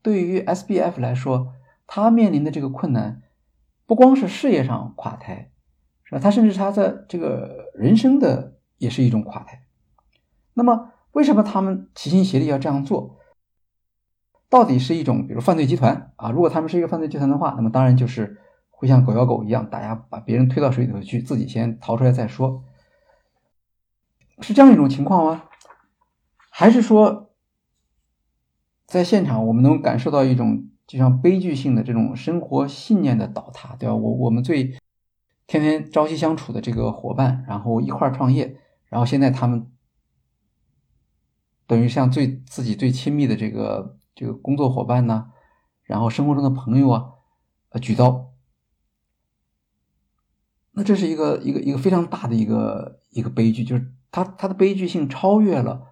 [0.02, 1.52] 对于 SBF 来说，
[1.86, 3.22] 他面临的这个困难，
[3.84, 5.50] 不光是事业上垮台，
[6.04, 6.20] 是吧？
[6.20, 9.64] 他甚至他的这个人生的也是一种垮台。
[10.54, 13.18] 那么，为什么他们齐心协力要这样做？
[14.48, 16.30] 到底是一种，比如犯罪集团啊？
[16.30, 22.64] 如果他们是一个犯罪集团的话，那么当然就是会像狗咬狗一样，大家把别人推到水里头去，自己先逃出来再说，
[24.40, 25.44] 是这样一种情况吗？
[26.50, 27.32] 还是说，
[28.86, 33.94] 在现场我们能感受到一种就像悲剧性的这种生活信念的倒塌，对吧？
[33.94, 34.78] 我我们最
[35.46, 39.70] 天天朝夕相处的这个伙伴，然后一块儿创业，然后现在他们
[41.66, 43.96] 等于像最自己最亲密的这个。
[44.18, 45.30] 这个工作伙伴呢，
[45.82, 47.04] 然后生活中的朋友啊，
[47.68, 48.32] 呃，举刀，
[50.70, 55.88] 那这是一个一个一个非常大的一个一个悲剧，就是它它的悲剧性超越了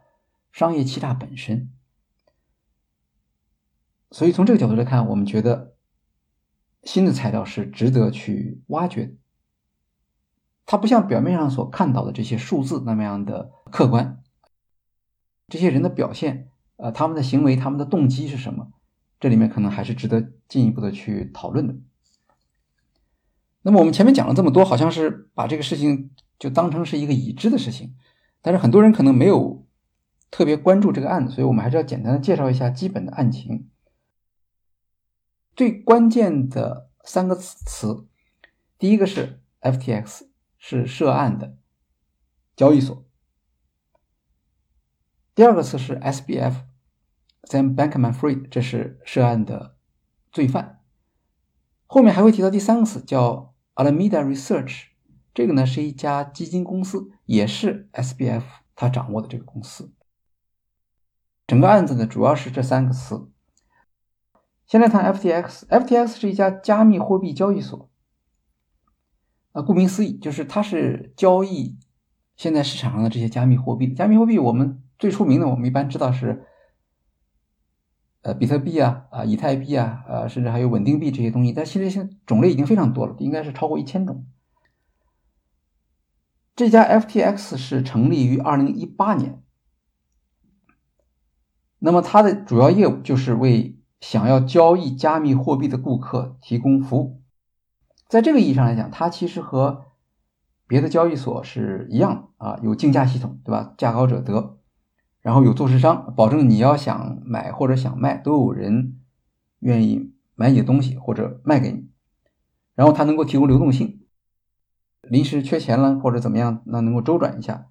[0.51, 1.71] 商业欺诈本身。
[4.11, 5.75] 所以从这个角度来看，我们觉得
[6.85, 9.15] 新的材料是值得去挖掘。
[10.65, 14.23] 它不像表面上所看到的这些数字那么样的客观，
[15.49, 16.49] 这些人的表现。
[16.77, 18.73] 呃，他们的行为，他们的动机是什么？
[19.21, 21.77] 这里面可能还是值得进一步的去讨论的。
[23.61, 27.95] 那么我们前面讲了这么多，好像是把这个事情就当成是一个已知的事情，
[28.44, 29.66] 但是很多人可能没有
[30.30, 33.70] 特别关注这个案子，所以我们还是要简单的介绍一下基本的案情。
[35.57, 38.07] 最关键的三个词，
[38.76, 40.26] 第一个是 FTX
[40.59, 41.57] 是涉案的
[42.54, 43.02] 交易所。
[45.35, 49.78] 第二个词是 SBF，Sam Bankman-Fried，这是涉案的
[50.30, 50.83] 罪犯。
[51.87, 54.88] 后面还会提到第三个词叫 Alameda Research，
[55.35, 58.44] 这个呢是一家基金公司，也是 SBF
[58.75, 59.92] 他掌握的这个公司。
[61.47, 63.29] 整个案子呢主要是这三个词。
[64.66, 67.90] 先来谈 FTX，FTX 是一家加密货币交易所。
[69.53, 71.77] 啊，顾名思义，就是它是交易
[72.37, 73.92] 现在市场上的这些加密货币。
[73.92, 74.81] 加密货币我们。
[74.97, 76.47] 最出名的，我们一般知道是，
[78.23, 81.53] 呃，比特币啊，啊，以太币啊，呃，甚至还有稳定币这些东西。
[81.53, 84.25] 但其实现在种类已经非常多了，应该是超过一千种。
[86.57, 89.43] 这家 FTX 是成立于二零一八年，
[91.81, 97.21] 那么它的主要业务就是为想要交易加密货币的顾客提供服务。
[98.09, 99.87] 在这个意义上来讲，它其实和
[100.69, 103.75] 别的交易所是一样啊，有竞价系统，对吧？
[103.77, 104.61] 价高者得。
[105.23, 109.01] 然后有做市商，保证你要想买或者想卖，都有人
[109.59, 111.88] 愿意买你的东西或者卖给你。
[112.77, 113.93] 然后它能够提供流动性，
[115.09, 117.69] 临时缺钱了或者怎么样，那能够周转一下。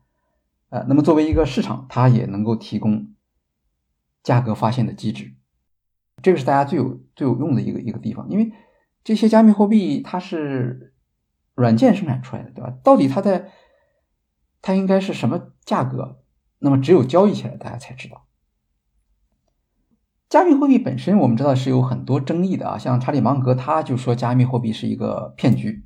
[0.69, 3.13] 呃，那么作为一个市场，它也能够提供
[4.23, 5.33] 价格发现的机制，
[6.21, 8.27] 这个是大家最有最有用的一个一个地方。
[8.29, 8.51] 因为
[9.03, 10.93] 这些加密货币它是
[11.53, 12.73] 软件生产出来的，对吧？
[12.83, 13.51] 到底它在
[14.61, 16.19] 它应该是什么价格？
[16.59, 18.25] 那么只有交易起来，大家才知道。
[20.29, 25.82] 加密货币本身，我们知道是有很多争议的啊，像查理芒格他就说加密货币是一个骗局。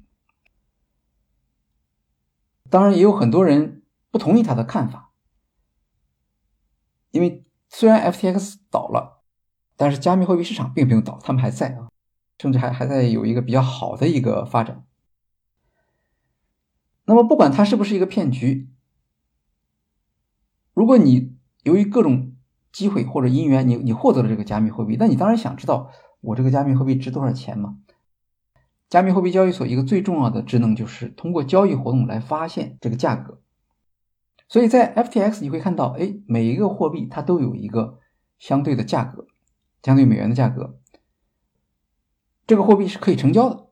[2.69, 5.11] 当然，也有很多人不同意他的看法，
[7.11, 9.23] 因为虽然 FTX 倒了，
[9.75, 11.89] 但是加密货币市场并没有倒，他们还在啊，
[12.39, 14.85] 甚至还还在有一个比较好的一个发展。
[17.05, 18.69] 那么，不管它是不是一个骗局。
[20.73, 22.35] 如果你由于各种
[22.71, 25.89] 机会或者因缘，你你获得了这个加密货币，那你当然想知道
[26.21, 27.77] 我这个加密货币值多少钱嘛？
[28.89, 33.41] 加密货币交易所一个最重要的职能就是通过交易活动来发现这个价格。
[34.47, 37.99] 所以在 FTX 你会看到，哎，每一个货币它都有一个
[38.39, 39.27] 相对的价格，
[39.83, 40.79] 相对美元的价格，
[42.45, 43.67] 这个货币是可以成交的。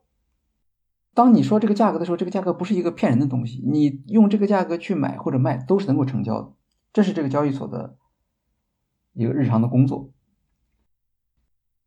[1.13, 6.51] 当你说这个价格的时候，这个价格不是一个骗人的东西，你用这个价格去买或者卖都是能够成交的。
[6.91, 7.95] 这是这个交易所的
[9.13, 10.11] 一个日常的工作。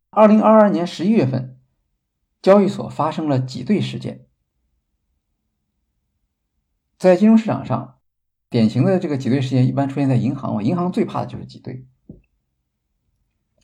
[0.09, 1.58] 二零二二年十一月份，
[2.41, 4.25] 交易所发生了挤兑事件。
[6.97, 7.99] 在金融市场上，
[8.49, 11.87] 典型的这个挤兑事件一般出现在银行，银行最怕的就是挤兑。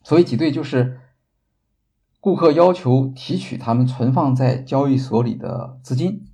[0.04, 1.02] 所谓挤兑，就是
[2.20, 6.28] 顾客要求提取他们存放在交易所里的资金。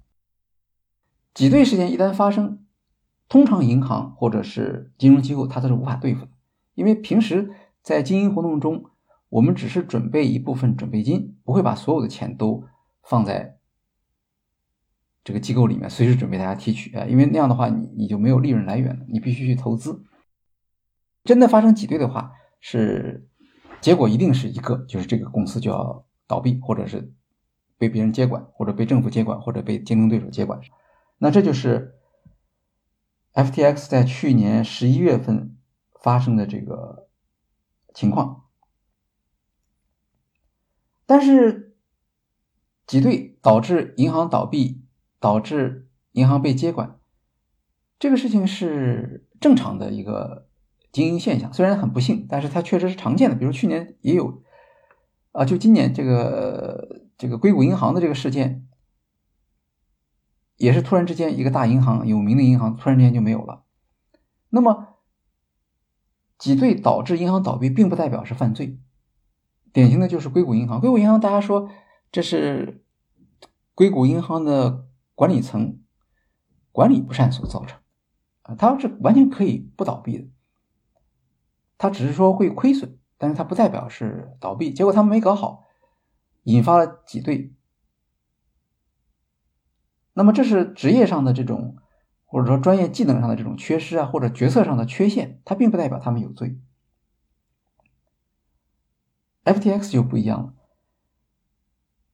[1.33, 2.65] 挤兑事件一旦发生，
[3.29, 6.31] 通常银行或者是金融机构，它都是无法对付的，
[6.75, 8.90] 因为平时在经营活动中，
[9.31, 12.63] 我们只是准备一部分准备金，不会把所有的钱都
[13.01, 13.57] 放在
[15.23, 20.03] 这个机构里面，随时准备大家提取啊，因为那样的话，你你就没有利润来源了，你必须去投资。
[21.23, 23.27] 真的发生挤兑的话，是
[23.79, 27.11] 结果一定是一个，就是这个公司就要倒闭，或者是
[27.79, 30.61] 被别人接管，或者被政府接管，或者被竞争对手接管，
[31.17, 31.95] 那这就是。
[33.33, 35.55] FTX 在去年十一月份
[36.01, 37.07] 发生的这个
[37.93, 38.43] 情况，
[41.11, 41.75] 但是
[42.87, 44.85] 挤兑导致银行倒闭，
[45.19, 47.01] 导致银行被接管，
[47.99, 50.47] 这个事情是正常的一个
[50.89, 53.35] 经营现象，虽然很不幸，但是它确实是常见的。
[53.35, 54.41] 比如去年也有，
[55.33, 58.69] 啊，就今年这个这个硅谷银行的这个事件。
[60.55, 63.65] 也是突然之间，一个大银行、有名的银行突然之间就没有了。
[64.51, 64.95] 那么，
[66.37, 68.79] 挤兑导致银行倒闭，并不代表是犯罪。
[69.73, 70.79] 典型的就是硅谷银行。
[70.79, 71.69] 硅谷银行，大家说
[72.11, 72.83] 这是
[73.73, 75.79] 硅谷银行的管理层
[76.71, 77.79] 管理不善所造成
[78.43, 80.27] 啊，它是完全可以不倒闭的。
[81.77, 84.71] 它只是说会亏损，但是它不代表是倒闭。
[84.71, 85.65] 结果他们没搞好，
[86.43, 87.53] 引发了挤兑。
[90.13, 91.77] 那么这是职业上的这种，
[92.25, 96.59] 或者说专业技能上的这种缺失啊，或者决策上的缺陷，它并不代表他们有罪。
[99.43, 100.55] FTX 就不一样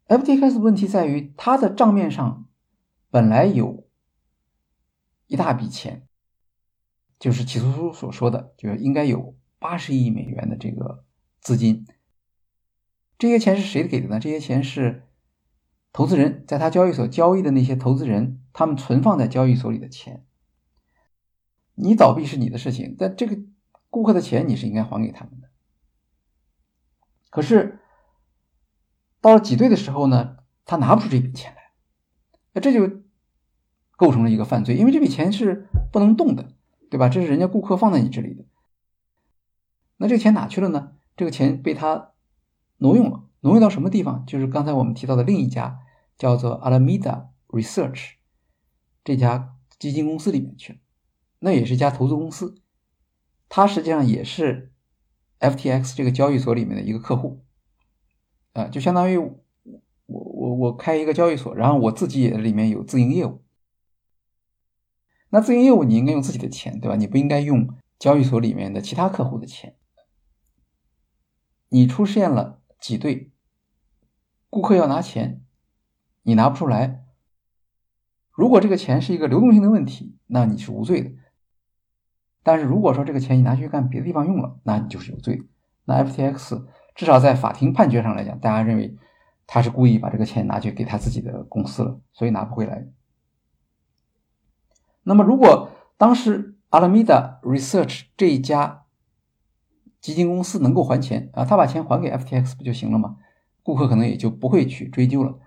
[0.08, 2.48] 了，FTX 问题在于它的账面上
[3.10, 3.88] 本来有
[5.28, 6.08] 一大笔钱，
[7.20, 11.06] 就是起诉书所说的，就是应该有八十亿美元的这个
[11.40, 11.86] 资金，
[13.18, 14.20] 这些钱是谁给的呢？
[14.20, 15.04] 这些钱是。
[15.94, 20.28] 投资人在他交易所交易的那些投资人，他们存放在交易所里的钱，
[21.74, 23.36] 你倒闭是你的事情，但这个
[23.90, 25.47] 顾客的钱你是应该还给他们的。
[27.30, 27.80] 可是
[29.22, 31.72] 到了挤兑的时候呢，他拿不出这笔钱来，
[32.54, 33.02] 那这就
[33.96, 36.54] 构成了一个犯罪，因为这笔钱是不能动的，
[36.90, 37.10] 对吧？
[37.10, 38.46] 这是人家顾客放在你这里的，
[39.98, 40.94] 那这个钱哪去了呢？
[41.16, 42.14] 这个钱被他
[42.78, 44.26] 挪用了，挪用到什么地方？
[44.26, 45.80] 就是刚才我们提到的另一家。
[46.18, 48.14] 叫做 Alameda Research
[49.04, 50.80] 这家基金公司里面去了，
[51.38, 52.60] 那也是一家投资公司，
[53.48, 54.74] 它实际上也是
[55.40, 57.44] FTX 这个交易所里面的一个客户，
[58.54, 59.34] 啊，就相当于我
[60.06, 63.44] 我我开一个交易所，然后我自己也里面有自营业务，
[65.30, 66.96] 那自营业务你应该用自己的钱，对吧？
[66.96, 67.70] 你不应该用
[68.00, 69.76] 交易所里面的其他客户的钱，
[71.70, 73.32] 你出现了挤兑，
[74.50, 75.44] 顾客要拿钱。
[76.24, 77.06] 你拿不出来，
[78.32, 81.12] 如果这个钱是一个流动性的问题，那你是无罪的。
[82.48, 85.44] 但是如果说这个钱你拿去干别的地方用了，那你就是有罪。
[85.84, 86.64] 那 FTX
[86.96, 88.96] 至少在法庭判决上来讲，大家认为
[89.46, 92.88] 他是故意把这个钱拿去给他自己的公司了，所以拿不回来。
[95.04, 98.86] 那么如果当时 Alameda Research 这一家
[100.00, 103.18] 基金公司能够还钱啊，他把钱还给 FTX 不就行了吗？
[103.62, 105.38] 顾客可能也就不会去追究了。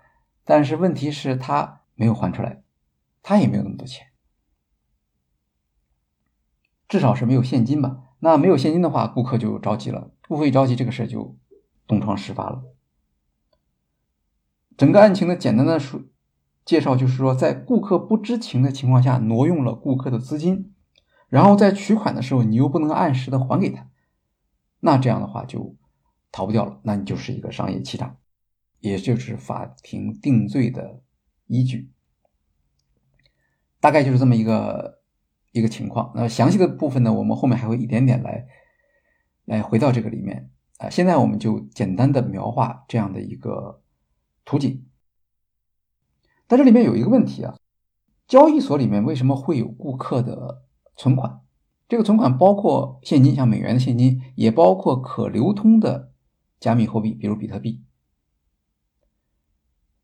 [0.45, 2.61] 但是问题是，他没有还出来，
[3.23, 4.10] 他也没有那么多钱。
[6.91, 8.03] 至少是没有现金吧？
[8.19, 10.11] 那没有现金的话，顾客就着急了。
[10.27, 11.37] 顾客一着急，这个事就
[11.87, 12.63] 东窗事发了。
[14.75, 16.01] 整个案情的简单的说
[16.65, 20.73] 介绍就是说，在顾客不知情的情况下挪用了顾客的资金，
[21.29, 23.87] 然后在取款的时候你又不能按时的还给他，
[24.81, 25.77] 那这样的话就
[26.29, 26.81] 逃不掉了。
[26.83, 28.17] 那你就是一个商业欺诈，
[28.81, 30.99] 也就是法庭定罪的
[31.47, 31.89] 依据。
[33.79, 34.99] 大概就是这么一个。
[35.51, 38.47] 一个情况，那么详细的部分呢，我们后面还会一点点来
[39.43, 40.89] 来回到这个里面啊。
[40.89, 43.81] 现在我们就简单的描画这样的一个
[44.45, 44.85] 图景。
[46.47, 47.57] 但这里面有一个问题啊，
[48.27, 50.63] 交易所里面为什么会有顾客的
[50.95, 51.41] 存款？
[51.89, 56.13] 这个存款包括现金，像美元的现金，也包括可流通的
[56.61, 57.83] 加密货币，比如比特币。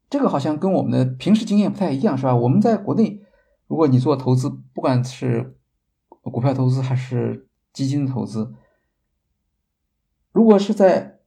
[0.09, 2.35] 这个好像跟我们的平时经验不太一样，是吧？
[2.35, 3.23] 我们在国内。
[3.67, 5.59] 如果你做投资，不管是
[6.21, 8.55] 股票投资还是基金投资，
[10.31, 11.19] 如果是在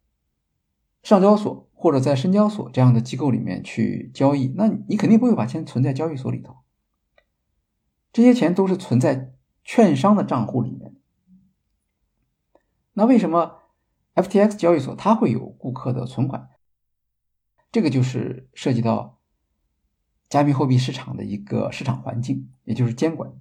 [1.03, 6.57] 上交所或者在深交所这样的机构里面去交易，那你肯定不会把钱存在交易所里头，
[8.12, 10.97] 这些钱都是存在券商的账户里面。
[12.95, 13.61] 那为什么
[14.14, 16.49] FTX 交易所它会有顾客的存款？
[17.70, 19.20] 这个就是涉及到。
[20.31, 23.33] 加密货币市场的一个市场环境，也就是监管。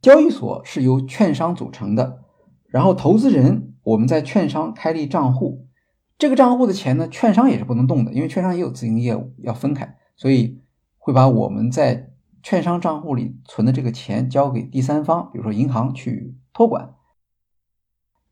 [0.00, 2.22] 交易所是由券商组成的，
[2.68, 5.68] 然后投资人我们在券商开立账户，
[6.16, 10.62] 这个账户的钱呢，券商也是不能动的，因为券商也有自营业务要分开，所以
[10.98, 12.12] 会把我们在
[12.42, 16.94] 券商账户里存的这个钱交给第三方，比如说银行去托管。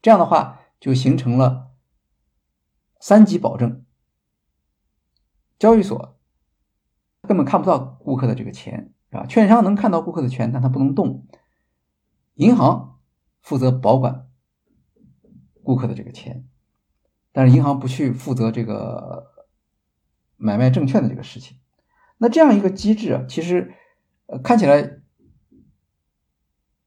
[0.01, 1.71] 这样的话，就形成了
[3.01, 3.85] 三级保证。
[5.63, 6.19] 交易所
[7.23, 9.25] 根本看不到顾客的这个钱，是吧？
[9.27, 11.25] 券商能看到顾客的钱，但他不能动。
[12.35, 12.99] 银行
[13.43, 14.27] 负责保管
[15.63, 16.49] 顾客的这个钱，
[17.31, 19.47] 但是银行不去负责这个
[20.37, 21.57] 买卖证券的这个事情。
[22.19, 23.73] 那这样一个机制啊，其实
[24.27, 24.99] 呃看起来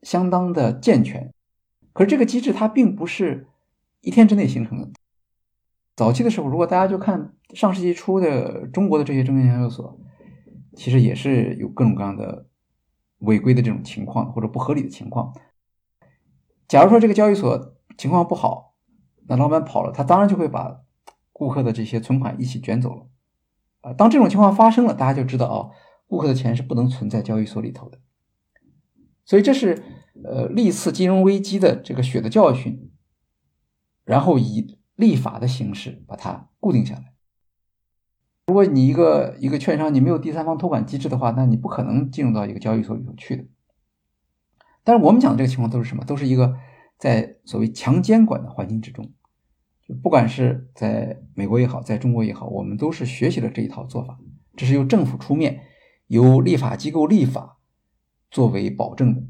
[0.02, 1.34] 相当的健全，
[1.94, 3.48] 可是这个机制它并不是
[4.02, 4.90] 一天之内形成的。
[5.96, 9.98] 早期的时候，如果大家就看上世纪初的中国的这些证券交易所，
[10.76, 12.48] 其实也是有各种各样的
[13.20, 15.34] 违规的这种情况或者不合理的情况。
[16.68, 18.76] 假如说这个交易所情况不好，
[19.28, 20.82] 那老板跑了，他当然就会把
[21.32, 23.08] 顾客的这些存款一起卷走了。
[23.80, 25.70] 啊，当这种情况发生了，大家就知道啊，
[26.08, 28.00] 顾客的钱是不能存在交易所里头的。
[29.24, 29.82] 所以这是
[30.26, 32.92] 呃历次金融危机的这个血的教训，
[34.04, 34.75] 然后以。
[34.96, 37.14] 立法的形式把它固定下来。
[38.48, 43.46] 如果你一个一个券商你没有第三方托管机制的话，那你不可能进入到一个交易所里头去的。
[44.84, 46.06] 但是我们讲的这个情况都是什么？
[46.06, 46.56] 都是一个
[46.98, 49.12] 在所谓强监管的环境之中。
[49.88, 54.20] 就不管是在美国也好，在中国也好，我们都是学习了这一套做法。
[54.56, 55.62] 这是由政府出面，
[56.08, 57.58] 由立法机构立法
[58.30, 59.24] 作为保证的。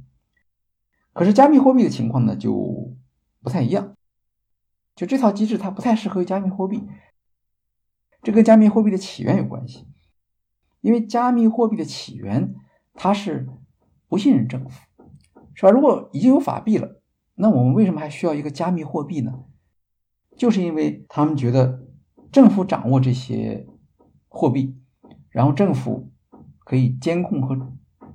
[1.13, 2.95] 可是加密货币的情况呢，就
[3.41, 3.94] 不太一样。
[4.95, 6.87] 就这套机制，它不太适合于加密货币。
[8.23, 9.85] 这跟加密货币的起源有关系，
[10.81, 12.55] 因为加密货币的起源
[12.93, 13.47] 它是
[14.07, 14.81] 不信任政府，
[15.53, 15.69] 是吧？
[15.69, 17.01] 如果已经有法币了，
[17.35, 19.43] 那我们为什么还需要一个加密货币呢？
[20.35, 21.85] 就是因为他们觉得
[22.31, 23.67] 政府掌握这些
[24.27, 24.75] 货币，
[25.29, 26.11] 然后政府
[26.59, 27.73] 可以监控和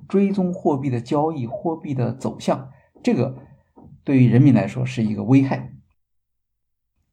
[0.09, 2.69] 追踪货币的交易、货币的走向，
[3.01, 3.37] 这个
[4.03, 5.73] 对于人民来说是一个危害。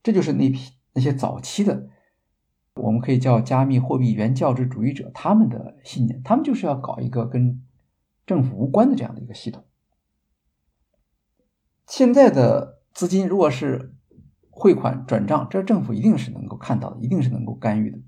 [0.09, 1.90] 这就是那批那些早期的，
[2.76, 7.62] 我们可以叫加密货币原教旨主义者他们的信念，他们就是要搞一个跟
[8.24, 9.66] 政府无关的这样的一个系统。
[11.86, 13.94] 现在的资金如果是
[14.48, 17.98] 汇款转账，这政府一定是能够看到的，一定是能够干预的。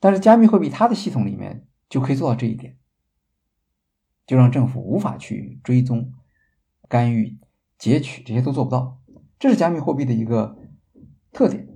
[0.00, 2.76] 但是加密货币它的系统里面就可以做到这一点，
[4.26, 6.12] 就让政府无法去追踪、
[6.88, 7.38] 干预、
[7.78, 9.00] 截取，这些都做不到。
[9.38, 10.63] 这是加密货币的一个。
[11.34, 11.68] 特点。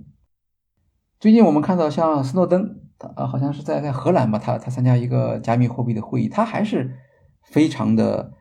[1.19, 6.97] 最近我们看到，像斯诺登，他啊，好像是在在荷兰吧，他他参加一个加密货币的会议，他还是
[7.43, 8.33] 非常的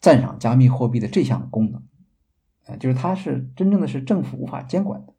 [0.00, 1.82] 赞赏加密货币的这项功能，
[2.66, 5.14] 啊，就是它是真正的是政府无法监管的。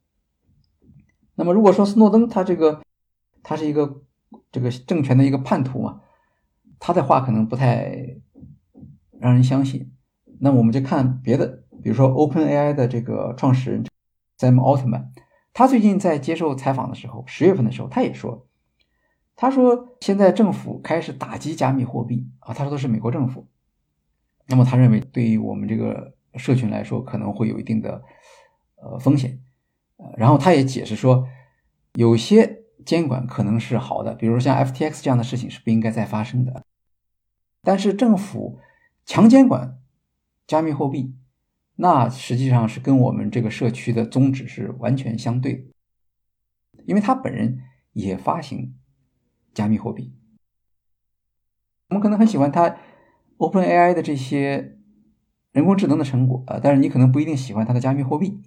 [1.34, 2.82] 那么如果说斯诺登他这个
[3.42, 4.04] 他是一个
[4.52, 6.02] 这个政权的一个叛徒嘛，
[6.78, 8.20] 他的话可能不太
[9.20, 9.92] 让人相信。
[10.40, 13.84] 那我们就看别的，比如说 OpenAI 的这个创始人
[14.38, 15.08] Sam Altman，
[15.58, 18.46] 他最近在接受采访的时候，十月份的时候他也说，
[19.36, 23.48] 他说现在政府开始打击加密货币啊，他说的是美国政府。
[24.46, 28.04] 那么他认为对于我们这个社群来说可能会有一定的
[28.76, 29.40] 呃风险。
[29.96, 31.28] 呃，然后他也解释说，
[31.94, 36.64] 有些监管可能是好的，比如像 FTX 这样的事情是不应该再发生的。
[37.64, 38.60] 但是政府
[39.08, 39.80] 强监管
[40.46, 41.16] 加密货币，
[41.80, 47.60] 那实际上是跟我们这个社区的宗旨是完全相对的，因为他本人
[47.94, 48.76] 也发行
[49.54, 50.14] 加密货币。
[51.90, 52.78] 我们可能很喜欢他
[53.38, 54.78] OpenAI 的这些
[55.52, 58.42] 人工智能的成果啊，但是你可能不一定喜欢它的加密货币。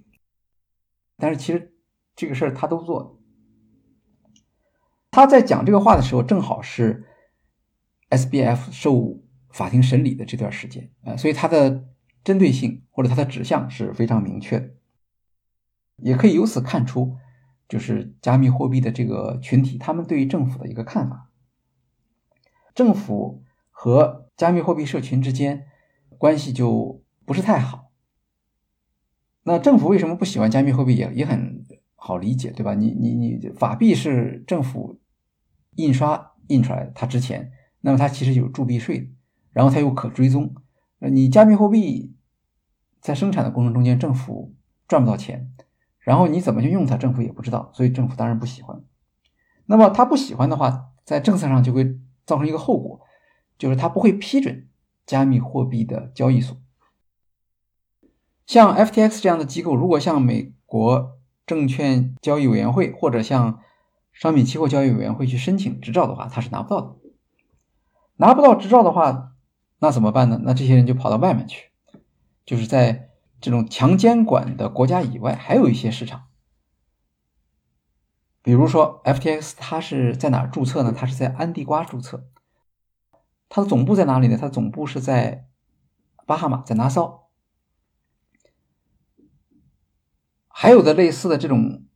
[1.17, 1.75] 但是其实
[2.17, 3.21] 这个事儿他都做。
[5.13, 7.05] 他在讲这个话的时候，正好是
[8.11, 11.90] SBF 受法庭审理的这段时间啊，所以他的
[12.23, 14.71] 针对性或者它的指向是非常明确的。
[15.97, 17.17] 也可以由此看出，
[17.69, 21.31] 就是加密货币的这个群体，他们对于政府的一个看法。
[22.75, 25.67] 政府和加密货币社群之间
[26.17, 27.91] 关系就不是太好。
[29.43, 31.67] 那政府为什么不喜欢加密货币也也很
[31.97, 32.75] 好理解，对吧？
[32.75, 35.01] 你你你法币是政府
[35.77, 39.13] 印刷印出来，它值钱，那么它其实有铸币税，
[39.53, 40.55] 然后它又可追踪。
[41.01, 42.15] 你加密货币
[43.01, 44.55] 在生产的过程中间，政府
[44.87, 45.53] 赚不到钱，
[45.99, 48.83] 然后你怎么去用它，政府也不知道，所以政府当然不喜欢。
[49.67, 53.01] 那么他不喜欢的话，在政策上就会造成一个后果，
[53.57, 54.69] 就是他不会批准
[55.07, 56.57] 加密货币的交易所。
[58.47, 63.61] 像 FTX 这样的机构，如果向美国证券交易委员会或者向
[64.13, 66.97] 商品期货交易委员会去申请执照的话，他是拿不到的。
[68.17, 69.33] 拿不到执照的话，
[69.81, 70.41] 那怎么办呢？
[70.45, 71.71] 那这些人就跑到外面去，
[72.45, 73.11] 就是在
[73.41, 76.29] 这种强监管的国家以外，还有一些市场。
[78.43, 80.93] 比如说 FTX，它是在哪注册呢？
[80.97, 82.27] 它是在安地瓜注册。
[83.49, 84.39] 它的总部在哪里呢？
[84.39, 85.49] 它总部是在
[86.27, 87.31] 巴哈马，在拿骚。
[90.49, 91.87] 还有的类似的这种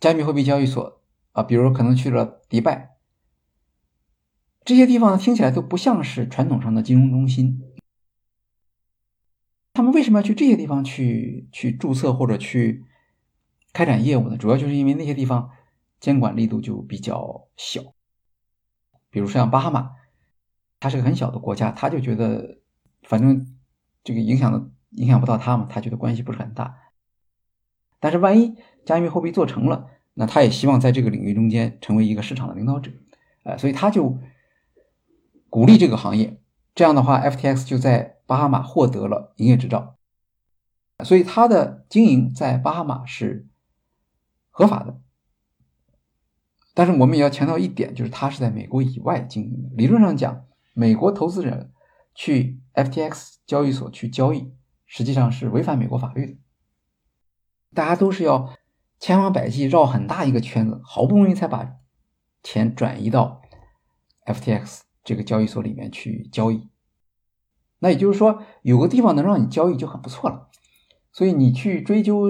[0.00, 1.00] 加密货币交易所
[1.32, 2.95] 啊，比如可能去了迪拜，
[4.66, 7.62] 这些地方听起来都不像是传统上的金融中心。
[9.72, 12.84] 他们为什么要去这些地方去去注册或者去
[13.72, 14.36] 开展业务呢？
[14.36, 15.50] 主要就是因为那些地方
[16.00, 17.94] 监管力度就比较小。
[19.08, 19.92] 比如像巴哈马，
[20.80, 22.58] 它是个很小的国家，他就觉得
[23.04, 23.56] 反正
[24.02, 26.76] 这个影响的影响不到他嘛，他觉得关系不是很大。
[28.00, 32.90] 但是万一加密货币做成了，那他也希望在这个领域中间成为一个市场的领导者，
[33.44, 34.18] 呃，所以他就
[35.48, 36.40] 鼓励这个行业。
[36.74, 39.96] 这样的话，FTX 就在巴哈马获得了营业执照，
[41.04, 43.46] 所以它的经营在巴哈马是
[44.50, 45.00] 合法的。
[46.74, 49.70] 但是我们也要强调一点，就是它是在美国以外经营的。
[49.74, 50.44] 理论上讲，
[50.74, 51.72] 美国投资人
[52.14, 54.52] 去 FTX 交易所去交易，
[54.84, 56.36] 实际上是违反美国法律的。
[57.72, 58.54] 大家都是要
[59.00, 61.76] 千方百计绕很大一个圈子，好不容易才把
[62.42, 63.40] 钱转移到
[64.26, 66.68] FTX 这个交易所里面去交易。
[67.78, 70.50] 那也就是说，有个地方能让你交易就很不错了。
[71.12, 72.28] 所以你去追究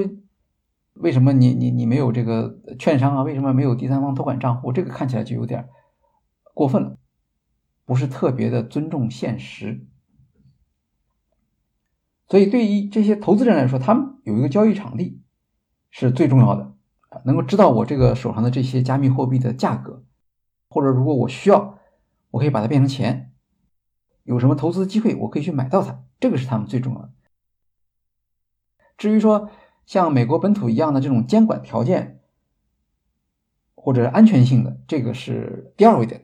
[0.93, 3.23] 为什么你你你没有这个券商啊？
[3.25, 4.73] 为什么没有第三方托管账户？
[4.73, 5.69] 这个看起来就有点
[6.55, 6.97] 过分了，
[7.85, 9.85] 不是特别的尊重现实。
[12.29, 15.23] 所以对于这些投资人来说，他们有一个交易场地。
[15.89, 16.75] 是最重要的
[17.25, 20.05] 能够知道我这个手上的这些加密货币的价格，
[20.69, 21.76] 或者如果我需要，
[22.31, 23.33] 我可以把它变成钱，
[24.25, 27.11] 有什么投资机会，我可以去买到它，这个是他们最重要的。
[28.97, 29.51] 至于说
[29.85, 32.21] 像美国本土一样的这种监管条件
[33.75, 36.21] 或者安全性的，这个是第二位的。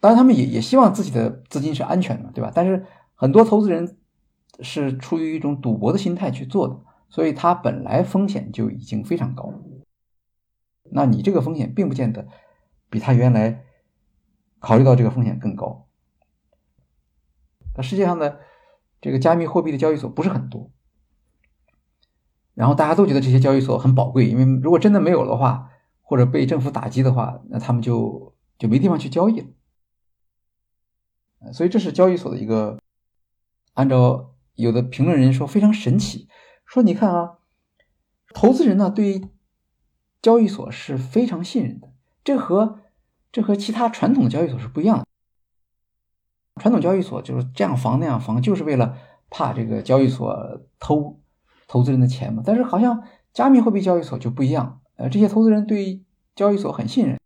[0.00, 2.50] 当然，他们也也希望自己的资金是安全的，对吧？
[2.54, 3.98] 但是很多投资人
[4.60, 6.80] 是出于一种赌博的心态去做的。
[7.12, 9.52] 所以它本来风险就已经非常高，
[10.92, 12.28] 那你这个风险并不见得
[12.88, 13.64] 比他原来
[14.60, 15.88] 考虑到这个风险更高。
[17.74, 18.40] 那世界上的
[19.00, 20.70] 这个加密货币的交易所不是很多，
[22.54, 25.70] 然后大家都觉得这些交易所很宝贵，因为如果真的没有的话，
[26.02, 29.46] 或者被政府打击的话，那他们就就没地方去交易了。
[31.52, 32.78] 所以这是交易所的一个
[33.72, 36.28] 按照有的评论人说非常神奇，
[36.66, 37.38] 说你看啊，
[38.34, 39.22] 投资人呢对
[40.20, 41.92] 交易所是非常信任的，
[42.22, 42.80] 这和
[43.32, 45.06] 这和其他传统的交易所是不一样的。
[46.60, 48.96] 传统交易所就是这样防那样防，就是为了
[49.30, 51.20] 怕这个交易所偷
[51.66, 52.42] 投资人的钱嘛。
[52.44, 53.02] 但是好像
[53.32, 56.04] 加密货币交易所就不一样，呃，这些投资人对
[56.34, 57.18] 交易所很信任，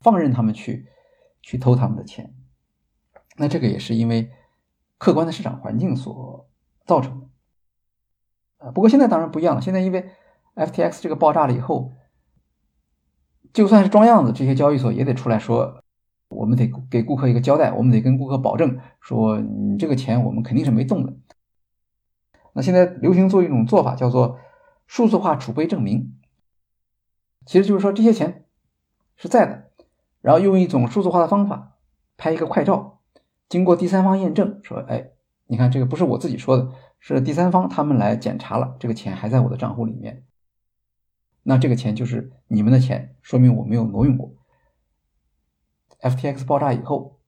[0.00, 0.88] 放任他们去
[1.42, 2.34] 去偷他们的钱。
[3.36, 4.30] 那这个也是因为
[4.98, 6.48] 客观的市场环境所
[6.84, 7.28] 造成的。
[8.58, 10.10] 呃，不过现在当然不一样了，现在因为
[10.54, 11.94] FTX 这个爆炸了以后，
[13.52, 15.78] 就算是装样子，这些交易所也得出来说。
[16.34, 21.12] 我们得给顾客一个交代，我们得跟顾客保证说，你这个钱我们肯定是没动的。
[22.54, 24.38] 那现在流行做一种做法，叫做
[24.86, 26.14] 数字化储备证明，
[27.44, 28.46] 其实就是说这些钱
[29.14, 29.64] 是在的，
[30.22, 31.76] 然后用一种数字化的方法
[32.16, 33.00] 拍一个快照，
[33.50, 35.10] 经过第三方验证，说，哎，
[35.48, 40.24] 你看这个不是我自己说的，是第三方他们来检查了，这个钱还在我的账户里面，
[41.42, 44.34] 那这个钱就是你们的钱，说明我没有挪用过。
[46.00, 47.20] FTX 爆炸以后，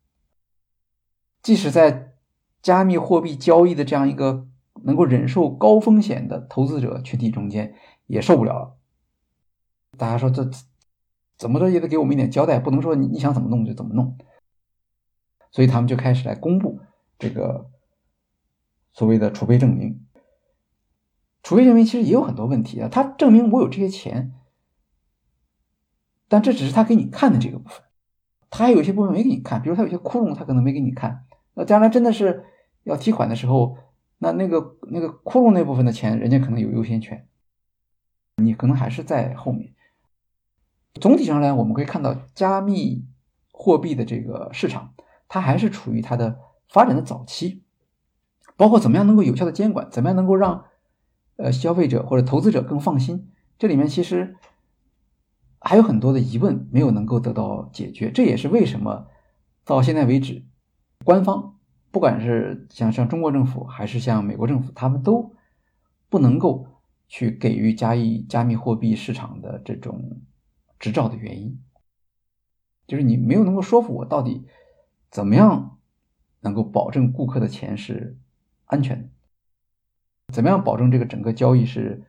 [1.42, 2.14] 即使在
[2.62, 4.48] 加密货币交易的这样一个
[4.82, 7.74] 能够忍受高风险的投资者群体中间，
[8.06, 8.76] 也受不了了。
[9.96, 10.48] 大家说这
[11.36, 14.16] 怎么着也得给我们一点交代，不能说你你想怎么弄就怎么弄。
[15.50, 16.80] 所以他们就开始来公布
[17.16, 17.70] 这个
[18.92, 20.04] 所谓的储备证明。
[21.44, 24.32] 储备证明其实也有很多问题啊，它证明我有这些钱，
[26.26, 27.82] 但这只是他给你看的这个部分。
[28.50, 31.26] 他还有一些部分没给你看，比如他有些窟窿，他可能没给你看。
[31.54, 32.44] 那将来真的是
[32.84, 33.76] 要提款的时候，
[34.18, 37.28] 那那个那个窟窿那部分的钱，人家可能有优先权，
[38.36, 39.74] 你可能还是在后面。
[41.00, 43.04] 总体上来，我们可以看到，加密
[43.52, 44.94] 货币的这个市场，
[45.28, 46.38] 它还是处于它的
[46.68, 47.64] 发展的早期，
[48.56, 50.64] 包括怎么样能够有效的监管，怎么样能够让
[51.36, 54.36] 呃消费者或者投资者更放心，这里面其实。
[55.66, 59.06] 还有很多的疑问没有能够得到解决，这也是为什么
[59.64, 60.44] 到现在为止，
[61.06, 61.58] 官方
[61.90, 65.32] 不管是像像中国政府还是像美国政府，他们都
[66.10, 66.66] 不能够
[67.08, 70.20] 去给予加密加密货币市场的这种
[70.78, 71.58] 执照的原因，
[72.86, 74.44] 就是你没有能够说服我到底
[75.10, 75.78] 怎么样
[76.40, 78.18] 能够保证顾客的钱是
[78.66, 79.08] 安全的，
[80.32, 82.02] 怎么样保证这个整个交易是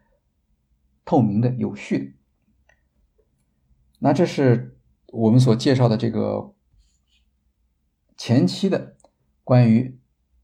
[1.03, 2.13] 透明的、有序的。
[3.99, 6.53] 那这是我们所介绍的这个
[8.17, 8.95] 前期的
[9.43, 9.99] 关于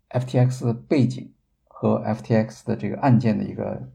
[0.10, 1.34] FTX 背景
[1.68, 3.92] 和 FTX 的这个案件的一个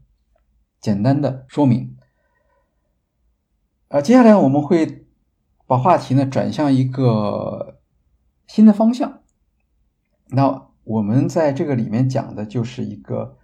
[0.79, 1.97] 简单的说明。
[3.89, 5.05] 呃，接下来我们会
[5.65, 7.79] 把话题呢转向一个
[8.47, 9.21] 新的方向。
[10.27, 13.37] 那我们在这个里面讲的就是一个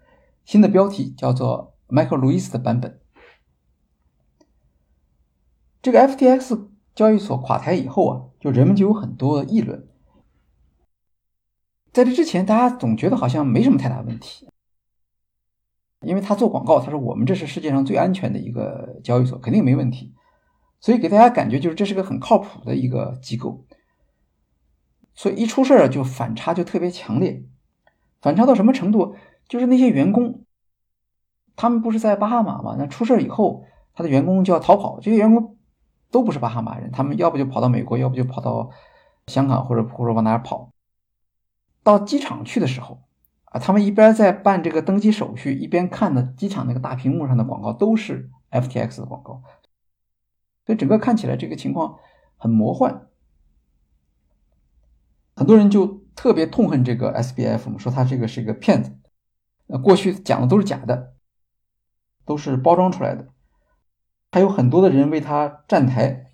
[0.46, 3.00] 新的标题，叫做 Michael Lewis 的版本。
[5.82, 9.88] 这个 FTX 交易所垮台以后啊，就人们就有很多议论。
[11.92, 14.48] 在这之前，大家总觉得好像没什么太大问题，
[16.02, 20.14] 因为他做广告，他说我们这是世界上最安全的一个交易所，肯定没问题，
[20.80, 23.66] 所以给大家感觉就是这是个很靠谱的一个机构。
[25.14, 27.46] 所以一出事儿就反差就特别强烈，
[28.22, 29.16] 反差到什么程度？
[29.48, 30.46] 就是那些员工，
[31.56, 32.76] 他们不是在巴哈马吗？
[32.78, 35.58] 那出事以后，他的员工就要逃跑，这些员工。
[36.12, 38.70] 都不是巴哈马人，他们要不就跑到美国，要不就跑到
[39.26, 40.72] 香港，或者或者往哪儿跑。
[41.82, 43.02] 到机场去的时候，
[43.46, 49.42] 啊，他们一边在办这个登机手续，一边看的机场那个大屏幕上的广告都是 FTX 的广告，
[50.68, 51.98] 所以整个看起来这个情况
[52.38, 53.08] 很魔幻。
[55.36, 58.96] 很多人就特别痛恨这个 SBF，说他这个是一个骗子，
[59.78, 61.14] 过去讲的都是假的，
[62.26, 63.28] 都是包装出来的。
[64.32, 66.32] 还有很多的人为他站台。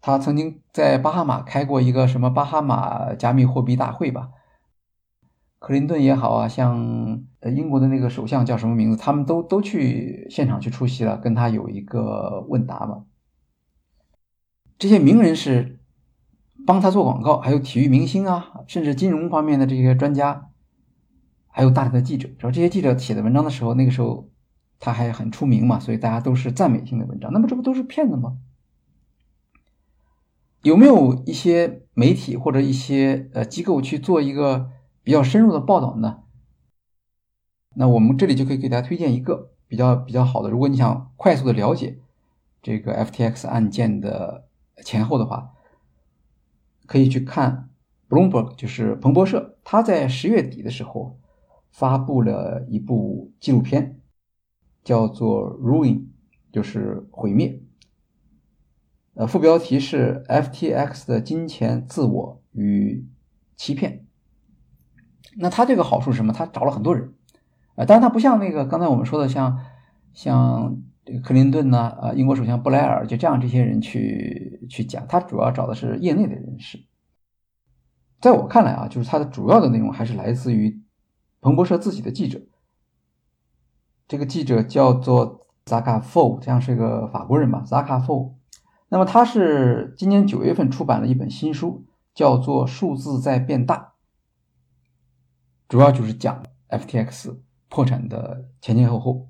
[0.00, 4.32] 他曾经在巴哈马开过一个什么巴哈马加密货币大会吧？
[5.58, 8.98] 克林顿也好啊，像呃英国的那个首相叫什么名字？
[8.98, 13.06] 他们都都去现场去出席了，跟他有一个问答嘛。
[14.76, 15.80] 这些名人是
[16.66, 20.50] 帮他做广告，还有体育明星啊，甚至金融方面的这些专家，
[21.54, 22.28] 还有大量的记者。
[22.38, 24.28] 说这些记者写的文章的时候，那个时候。
[24.80, 27.32] 他还很出名嘛，所以大家都是赞美性的文章。
[27.32, 28.36] 那么这不都是骗子吗？
[30.62, 34.70] 有没有一些媒体或者一些呃机构去做一个
[35.02, 36.24] 比较深入的报道呢？
[37.76, 40.50] 那我们这里就可以给大家推荐一个比较比较好的。
[40.50, 41.98] 如果你想快速的了解
[42.60, 44.48] 这个 FTX 案件的
[44.84, 45.52] 前后的话，
[46.84, 47.70] 可以去看
[48.10, 51.18] Bloomberg 就是彭博社，他在十月底的时候
[51.74, 54.00] 发布了一部纪录片，
[54.84, 55.94] 叫做《Ruin》，
[56.52, 57.60] 就是毁灭。
[59.14, 63.08] 呃，副标题是 FTX 的金钱、自我与
[63.56, 64.06] 欺骗。
[65.36, 66.32] 那他这个好处是什么？
[66.32, 67.12] 他找了很多人，
[67.74, 69.58] 啊，当然他不像那个刚才我们说的，像
[70.12, 76.78] 像这个克林顿呢，啊，英国首相布莱尔就这样这些人去去讲，他主要找的是业内的人士。
[78.20, 80.83] 在我看来啊，就是他的主要的内容还是来自于
[81.44, 82.40] 彭博社自己的记者。
[84.08, 88.32] 这个记者叫做 Zaka Fo，这样是个法国人吧，Zaka Fo。
[88.88, 91.84] 那么他是今年九月份出版了一本新书，
[92.14, 93.76] 叫做《数字在变大》，
[95.68, 97.36] 主要就是讲 FTX
[97.68, 99.28] 破产的前前后后。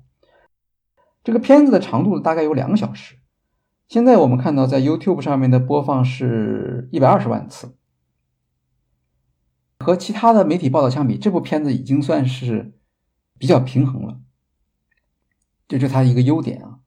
[1.21, 3.17] 这个片子的长度大概有两个小时，
[3.89, 7.75] 现在我们看到在 YouTube 上面的播放是一百二十万次。
[9.85, 12.73] 和其他的媒体报道相比，这部片子已经算是
[13.37, 14.19] 比较平衡了，
[15.67, 16.79] 这是它一个优点啊。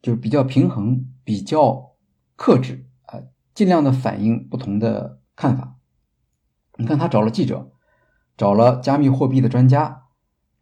[0.00, 1.94] 就是比较平衡，比较
[2.34, 3.20] 克制啊，
[3.52, 5.76] 尽量的反映不同的看法。
[6.78, 7.70] 你看，他找了记者，
[8.34, 10.06] 找了加密货币的专家，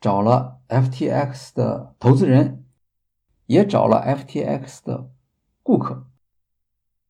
[0.00, 2.64] 找了 FTX 的投资人，
[3.46, 5.12] 也找了 FTX 的
[5.62, 6.07] 顾客。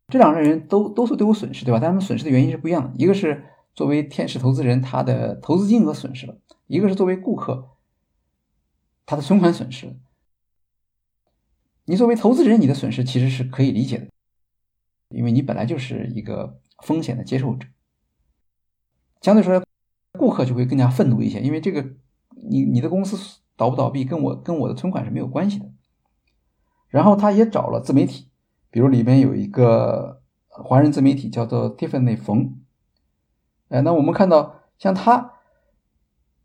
[0.08, 1.78] 这两类人都都是都有损失，对吧？
[1.78, 2.92] 但他们损失的原因是不一样的。
[2.96, 3.44] 一个是
[3.74, 6.34] 作为天使投资人，他的投资金额损失了；
[6.66, 7.76] 一个是作为顾客，
[9.04, 9.96] 他的存款损失。
[11.84, 14.08] 你作为投资人，你的损失其实是可以理解的，
[15.10, 17.66] 因为你本来就是一个风险的接受者。
[19.20, 19.62] 相对说，
[20.18, 21.82] 顾客就会更加愤怒一些，因为这个
[22.48, 25.70] 你你的公司倒不倒闭跟我跟我的存款是没有关系的。
[26.88, 28.27] 然后他也找了自媒体，
[28.70, 32.60] 比如里边有一个华人自媒体叫做 Tiffany 冯，
[33.68, 35.32] 哎，那我们看到像她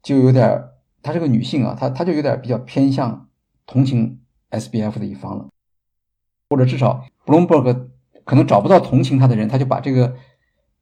[0.01, 0.63] 就有点，
[1.01, 3.29] 她是个女性啊，她她就有点比较偏向
[3.65, 4.19] 同情。
[4.53, 5.49] S B F 的一方了，
[6.47, 7.87] 或者至少 Bloomberg
[8.23, 10.15] 可能找不到同情她的人，他就把这个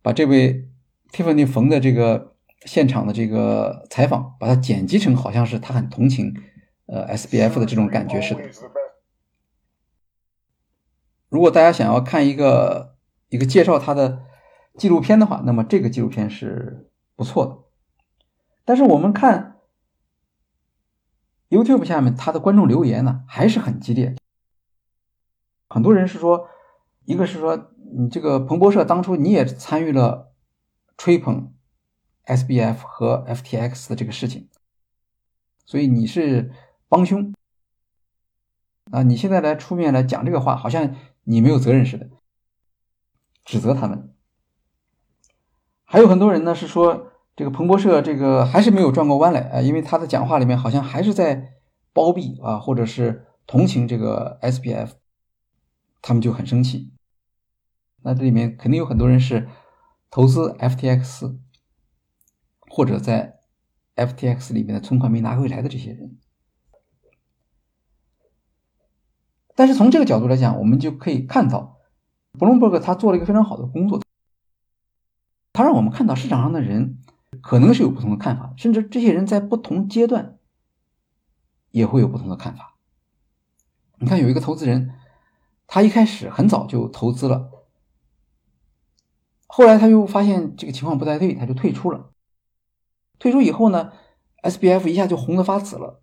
[0.01, 0.67] 把这位
[1.13, 2.35] Tiffany 冯的这个
[2.65, 6.35] 现场的这个采访，把它剪辑成好像是他很同情
[6.87, 8.41] 呃 S B F 的这种感觉似的。
[11.31, 12.95] 如果大家想要看一个
[13.29, 14.27] 一个介绍他的
[14.77, 17.57] 纪录片的话，那么这个纪录片是不错的。
[18.63, 19.47] 但是我们看。
[21.49, 24.15] YouTube 下面他的观众留言呢还是很激烈，
[25.67, 26.47] 很多人是说，
[27.03, 30.31] 一个是说你这个彭博社当初你也参与了
[30.97, 31.53] 吹捧
[32.25, 34.47] SBF 和 FTX 的这个事情，
[35.65, 36.53] 所以你是
[36.87, 37.33] 帮凶
[38.89, 39.03] 啊！
[39.03, 42.09] 你现在来出面来讲这个话，好像你没有责任似的，
[43.45, 44.13] 指责他们。
[45.83, 47.07] 还有很多人呢是说。
[47.33, 51.53] 这个彭博社这个还是没有转过弯来啊，因为他的讲话里面好像还是在
[51.93, 54.95] 包庇啊，或者是同情这个 S P F，
[56.01, 56.93] 他们就很生气。
[58.03, 59.47] 那这里面肯定有很多人是
[60.11, 61.39] 投资 F T X，
[62.69, 63.39] 或者在
[63.95, 66.19] F T X 里面的存款没拿回来的这些人。
[69.61, 71.77] 但是从这个角度来讲，我们就可以看到，
[72.39, 74.01] 布隆伯格他做了一个非常好的工作，
[75.53, 76.97] 他让我们看到市场上的人。
[77.41, 80.39] 可能是有不同的看法，甚至这些人在不同阶段
[81.69, 82.75] 也会有不同的看法。
[83.99, 84.95] 你看，有一个投资人，
[85.67, 87.51] 他一开始很早就投资了，
[89.45, 92.11] 后来他又发现这个情况不太对，他就退出了。
[93.19, 93.93] 退出以后呢
[94.41, 96.00] ，SBF 一下就红的发紫了，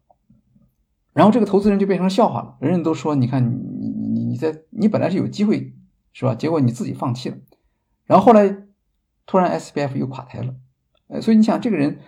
[1.19, 5.75] 然后这个投资人就变成笑话了，人人都说：“你看，你你你你在你本来是有机会，
[6.13, 6.33] 是吧？
[6.37, 7.37] 结果你自己放弃了。”
[8.07, 8.57] 然后后来
[9.27, 10.55] 突然 SBF 又垮台了。
[11.09, 11.99] 呃，所以你想，这个人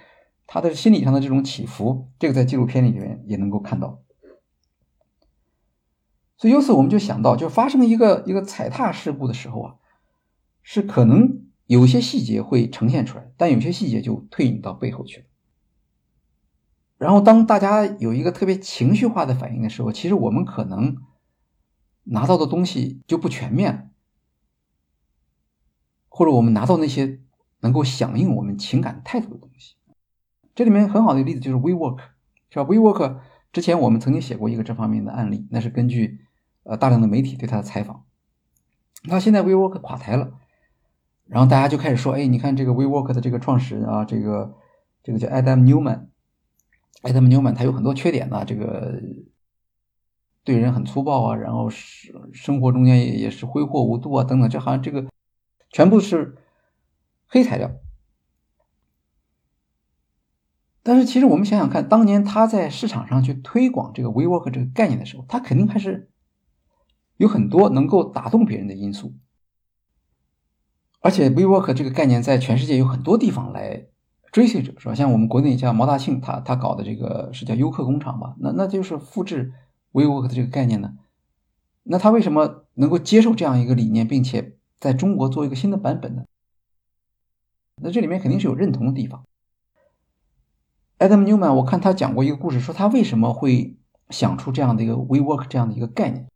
[0.47, 4.01] 他的心理上的这种起伏，这个在纪录片里面也能够看到。
[6.37, 9.75] 所以由此我们就想到，就发生一个一个踩踏事故的时候啊，
[10.63, 15.27] 是可能有些细节会呈现出来，但有些细节就退隐到背后去了。
[17.01, 20.97] 然后当大家有一个特别情绪化的反应的时候，其实我们可能
[22.05, 23.91] 拿到的东西就不全面，
[26.09, 27.19] 或者我们拿到那些。
[27.63, 29.75] 能够响应我们情感态度的东西，
[30.55, 31.99] 这里面很好的例子就是 WeWork，
[32.49, 33.19] 是吧？WeWork
[33.53, 36.21] 之前我们曾经写过一个这方面的案例，那是根据
[36.63, 38.07] 呃大量的媒体对他的采访。
[39.05, 40.33] 那现在 WeWork 垮台了，
[41.27, 44.57] 然后大家就开始说，哎，你看这个 WeWork 的这个创始人啊，这个
[45.03, 46.07] 这个叫 Adam Newman
[47.03, 49.01] Newman，Adam Newman 他有很多缺点呢，这个
[50.45, 55.07] 对人很粗暴啊，然后是生活中间也也是挥霍无度啊，等等，这好像这个
[55.71, 56.37] 全部是。
[57.33, 57.71] 黑材料。
[60.83, 66.11] 但是其实我们想想看，当年他在市场上去推广这个 WeWork 这个概念的时候，他肯定还是
[67.19, 69.15] 有很多能够打动别人的因素。
[70.99, 73.87] 而且 WeWork 这个概念在全世界有很多地方来
[74.33, 74.95] 追随者，是吧？
[74.95, 78.37] 像我们国内像毛大庆，他他搞的这个是叫优客工厂吧？
[78.39, 79.53] 那那就是复制
[79.93, 80.95] WeWork 的这个概念呢？
[81.83, 86.25] 那他为什么能够接受这样一个理念，并且在中国做一个新的版本呢？
[87.83, 89.25] 那这里面肯定是有认同的地方。
[90.99, 93.79] Adam Newman，我看他讲过一个故事，说他为什么会
[94.11, 96.29] 想出这样的一个 WeWork 这样的一个概念，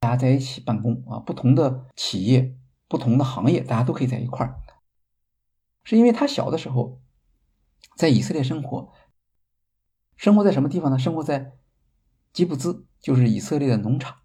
[0.00, 2.56] 大家在一起办公啊，不同的企业、
[2.88, 4.58] 不同的行业，大家都可以在一块儿，
[5.88, 7.00] 是因为他小的时候
[7.96, 8.92] 在以色列生活，
[10.18, 10.98] 生活在什么地方呢？
[10.98, 11.52] 生活在
[12.30, 14.18] 基布兹，就是以色列的农场。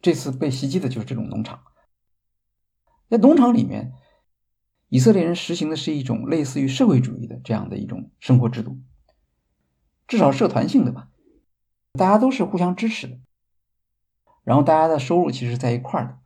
[0.00, 1.62] 这次被袭击的就是这种农场，
[3.10, 3.92] 在农场里面。
[4.88, 8.78] 以色列人实行的是一种类似于社会主义的这样的一种生活制度，
[10.08, 11.10] 至少社团性的吧，
[11.92, 13.20] 大家都是互相支持的，
[14.42, 16.18] 然后大家的收入其实是在一块儿的，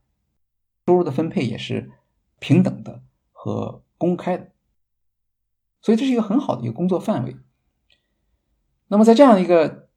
[0.87, 1.91] 收入的分配也是
[2.39, 3.03] 平等的
[3.33, 4.53] 和公开的，
[5.81, 7.37] 所以这是一个很好的一个工作范围。
[8.89, 9.89] 那么在这样一个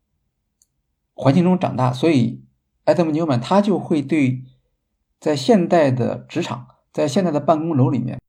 [1.13, 2.45] 环境中长大，所以
[2.85, 4.45] 埃德姆纽曼他就会对
[5.19, 8.19] 在现代的职场，在现代的办公楼里面。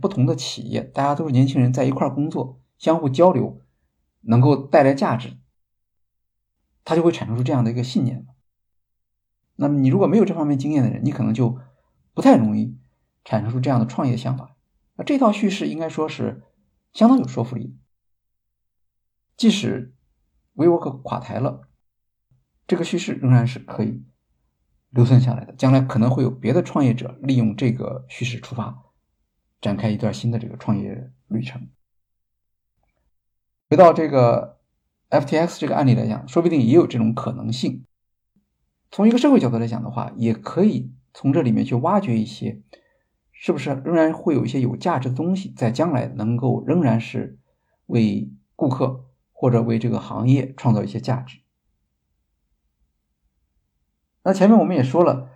[0.00, 3.60] 不同的企业，大家都是年轻人，在一块工作，相互交流，
[4.22, 5.36] 能够带来价值，
[6.82, 8.26] 他就会产生出这样的一个信念。
[9.56, 11.58] 那么，你如果没有这方面经验的人，你可能就
[12.14, 12.76] 不太容易
[13.22, 14.51] 产生出这样的创业想法。
[14.96, 16.42] 那这套叙事应该说是
[16.92, 17.76] 相当有说服力。
[19.36, 19.94] 即使
[20.54, 21.68] WeWork 垮台了，
[22.66, 24.04] 这个叙事仍然是可以
[24.90, 25.52] 留存下来的。
[25.54, 28.82] 将来可能会有别的创业者利用这个叙事出发。
[29.60, 31.68] 展开一段新的这个创业旅程。
[33.70, 34.58] 回到这个
[35.08, 37.84] FTX 这个案例来讲，说不定也有这种可能性。
[38.90, 42.60] 从一个社会角度来讲的话，也可以从这里面去挖掘一些，
[43.44, 47.40] 是不是仍然会有一些有价值的东西，在将来能够仍然是
[47.86, 51.40] 为顾客或者为这个行业创造一些价值。
[54.22, 55.28] 那前面我们也说了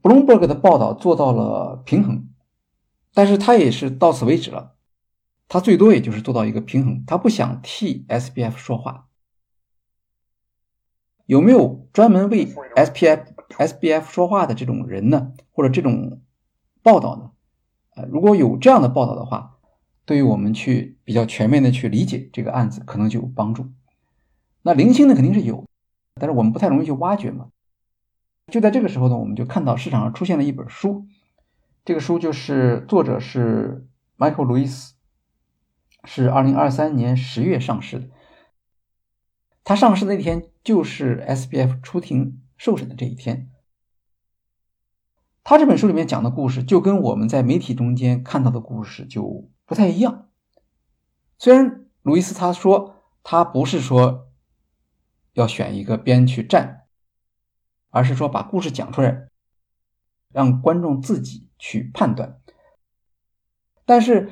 [0.00, 2.28] ，Bloomberg 的报道做到了平衡。
[3.12, 4.76] 但是他也是到此为止了，
[5.48, 9.08] 他最多也就是做到一个平衡，他不想替 S B F 说话。
[11.26, 15.32] 有没有专门为 S P F S B F 说话的这种人呢？
[15.50, 16.20] 或者这种
[16.84, 17.30] 报道呢？
[17.96, 19.56] 呃，如果有这样的报道的话，
[20.04, 23.72] 对于我们去比较全面的去理解这个案子，可能就有帮助。
[24.62, 25.64] 那零星的肯定是有，
[26.20, 27.48] 但是我们不太容易去挖掘嘛。
[28.52, 31.06] 就在这个时候呢，我们就看到市场上出现了一本书。
[31.86, 33.86] 这个书就是作者是
[34.18, 34.90] Michael Lewis，
[36.04, 38.08] 是二零二三年十月上市的。
[39.64, 43.48] 他上市那天就是 SBF 出庭受审的这一天。
[45.44, 50.28] 他这本书里面讲的故事就跟我们在媒体中间看到的故事就不太一样。
[51.38, 54.28] 虽然路易斯他说他不是说
[55.34, 56.86] 要选一个边去站，
[57.90, 59.28] 而是说把故事讲出来，
[60.32, 61.44] 让观众自己。
[61.56, 62.40] 去判断，
[63.86, 64.30] 但是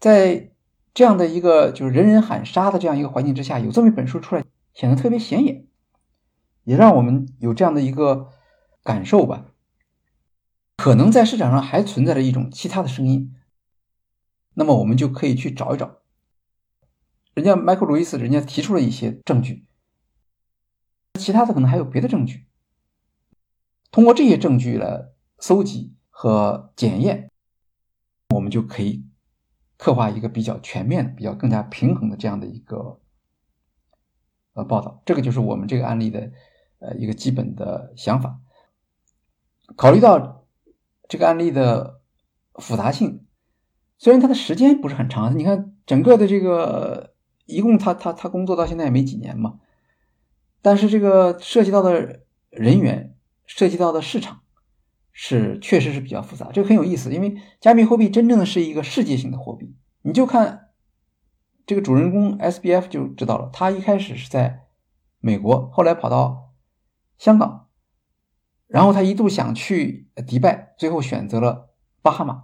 [0.00, 0.50] 在
[0.92, 5.68] 这样的一个就是人人喊杀的这样一个环境之下，有这么一本书出来，显得特别显眼，
[6.64, 8.30] 也让我们有这样的一个
[8.82, 9.53] 感受吧。
[10.84, 13.34] 可能在市场上还存在着一种其他的声音，
[14.52, 16.02] 那么我们就可以去找一找。
[17.32, 19.64] 人家迈克·鲁伊斯，人家提出了一些证据，
[21.18, 22.44] 其他的可能还有别的证据，
[23.90, 25.06] 通过这些证据来
[25.38, 25.94] 搜集。
[26.10, 27.30] 和检验，
[28.34, 29.08] 我们就可以
[29.78, 33.00] 刻画一个比较全面、比较更加平衡的这样的一个
[34.52, 35.02] 呃报道。
[35.06, 36.30] 这个就是我们这个案例的
[36.80, 38.38] 呃一个基本的想法。
[39.76, 40.43] 考虑到
[41.08, 42.00] 这个案例的
[42.54, 43.26] 复杂性，
[43.98, 47.14] 虽然它的时间不是很长，你看整个的这个
[47.46, 49.58] 一共他他他工作到现在也没几年嘛，
[50.62, 54.40] 但是这个涉及到的人员、涉及到的市场。
[55.16, 57.12] 是，确实是比较复杂，这个很有意思。
[57.12, 60.70] 因为加密货币真正的是一个世界性的货币，你就看
[61.64, 63.48] 这个主人公 S B F 就知道了。
[63.52, 64.64] 他一开始是在
[65.20, 66.52] 美国，后来跑到
[67.16, 67.63] 香港，
[68.74, 71.70] 然后他一度想去迪拜，最后选择了
[72.02, 72.42] 巴哈马。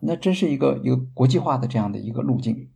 [0.00, 2.70] 那真是一个一个国际化的这样的一个路径。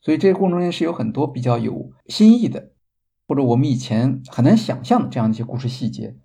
[0.00, 2.72] 所以这个过程中间是有很多比较有新意的，
[3.28, 6.16] 或者我们以前很难想象的这样一些故事细节。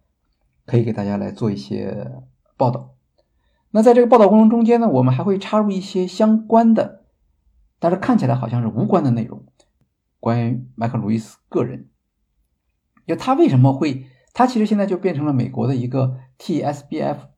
[0.66, 2.12] 可以给大家来做一些
[2.58, 2.96] 报道。
[3.70, 7.06] 那在这个报道过程中间呢，我们还会插入一些相关的，
[7.80, 9.46] 但是看起来好像是无关的内容，
[10.20, 11.88] 关于麦克·路易斯个人，
[13.06, 14.08] 就他为什么会，
[14.38, 17.30] 他其实现在就变成了美国的一个 T.S.B.F.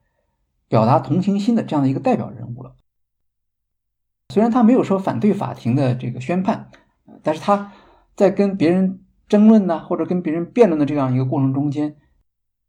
[0.68, 2.76] 表达同情心的这样的一个代表人物了。
[4.28, 6.70] 虽然他没有说反对法庭的这个宣判，
[7.24, 7.72] 但是他
[8.18, 11.96] 在跟别人争论呢，或者跟别人辩论的这样一个过程中间，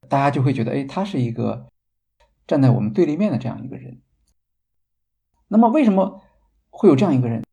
[0.09, 1.67] 大家就会觉得，哎，他是一个。
[2.47, 4.01] 站在我们对立面的这样一个人，
[5.49, 6.21] 那么为什么
[6.69, 7.45] 会有这样一个人？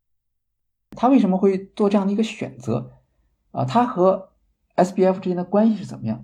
[0.92, 2.94] 他为什么会做这样的一个选择？
[3.52, 4.32] 啊，他和
[4.76, 6.24] SBF 之间的关系是怎么样？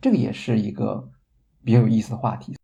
[0.00, 1.10] 这个也是一个
[1.64, 2.56] 比较有意思的话题。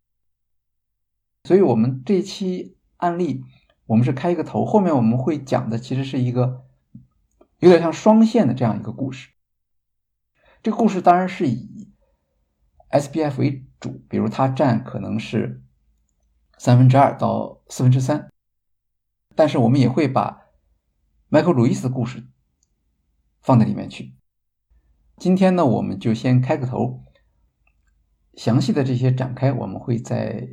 [1.45, 3.45] 所以，我们这期案例，
[3.87, 6.65] 我们是开一个头，后面我们会讲的其实是一个
[7.59, 9.31] 有点像双线的这样一个故事。
[10.63, 11.93] 这个故事当然是以
[12.91, 13.65] SBF 为。
[13.81, 15.63] 主，比如它占可能是
[16.57, 18.31] 三分之二到四分之三，
[19.35, 20.47] 但是我们也会把
[21.29, 22.27] 迈克·鲁伊斯的故事
[23.43, 24.17] 放在里面去。
[25.19, 27.04] 今天呢，我们就先开个头，
[28.37, 30.49] 详细的这些展开，我们会在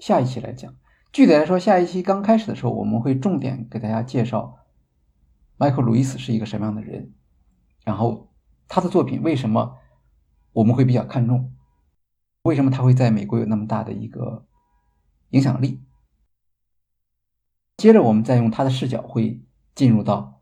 [0.00, 0.74] 下一期来讲。
[1.12, 4.58] 具体来说，下一期刚开始的时候，我们会重点给大家介绍
[5.56, 7.14] 迈克·鲁伊斯是一个什么样的人，
[7.84, 8.32] 然后
[8.68, 9.78] 他的作品为什么
[10.52, 11.54] 我们会比较看重。
[12.42, 14.46] 为什么他会在美国有那么大的一个
[15.30, 15.82] 影响力？
[17.76, 19.42] 接着，我们再用他的视角，会
[19.74, 20.40] 进入到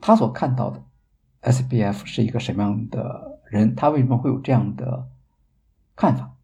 [0.00, 0.82] 他所看到的
[1.42, 5.08] SBF 是一个什么样的人，他为什么会有这样的
[6.02, 6.36] 看法？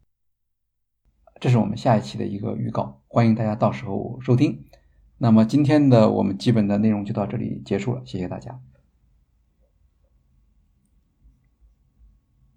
[1.41, 4.63] 这是我们下一期的一个预告，欢迎大家到时候收听。
[5.17, 8.61] 那么，今天的我们基本的内容就到这里结束了，谢谢大家。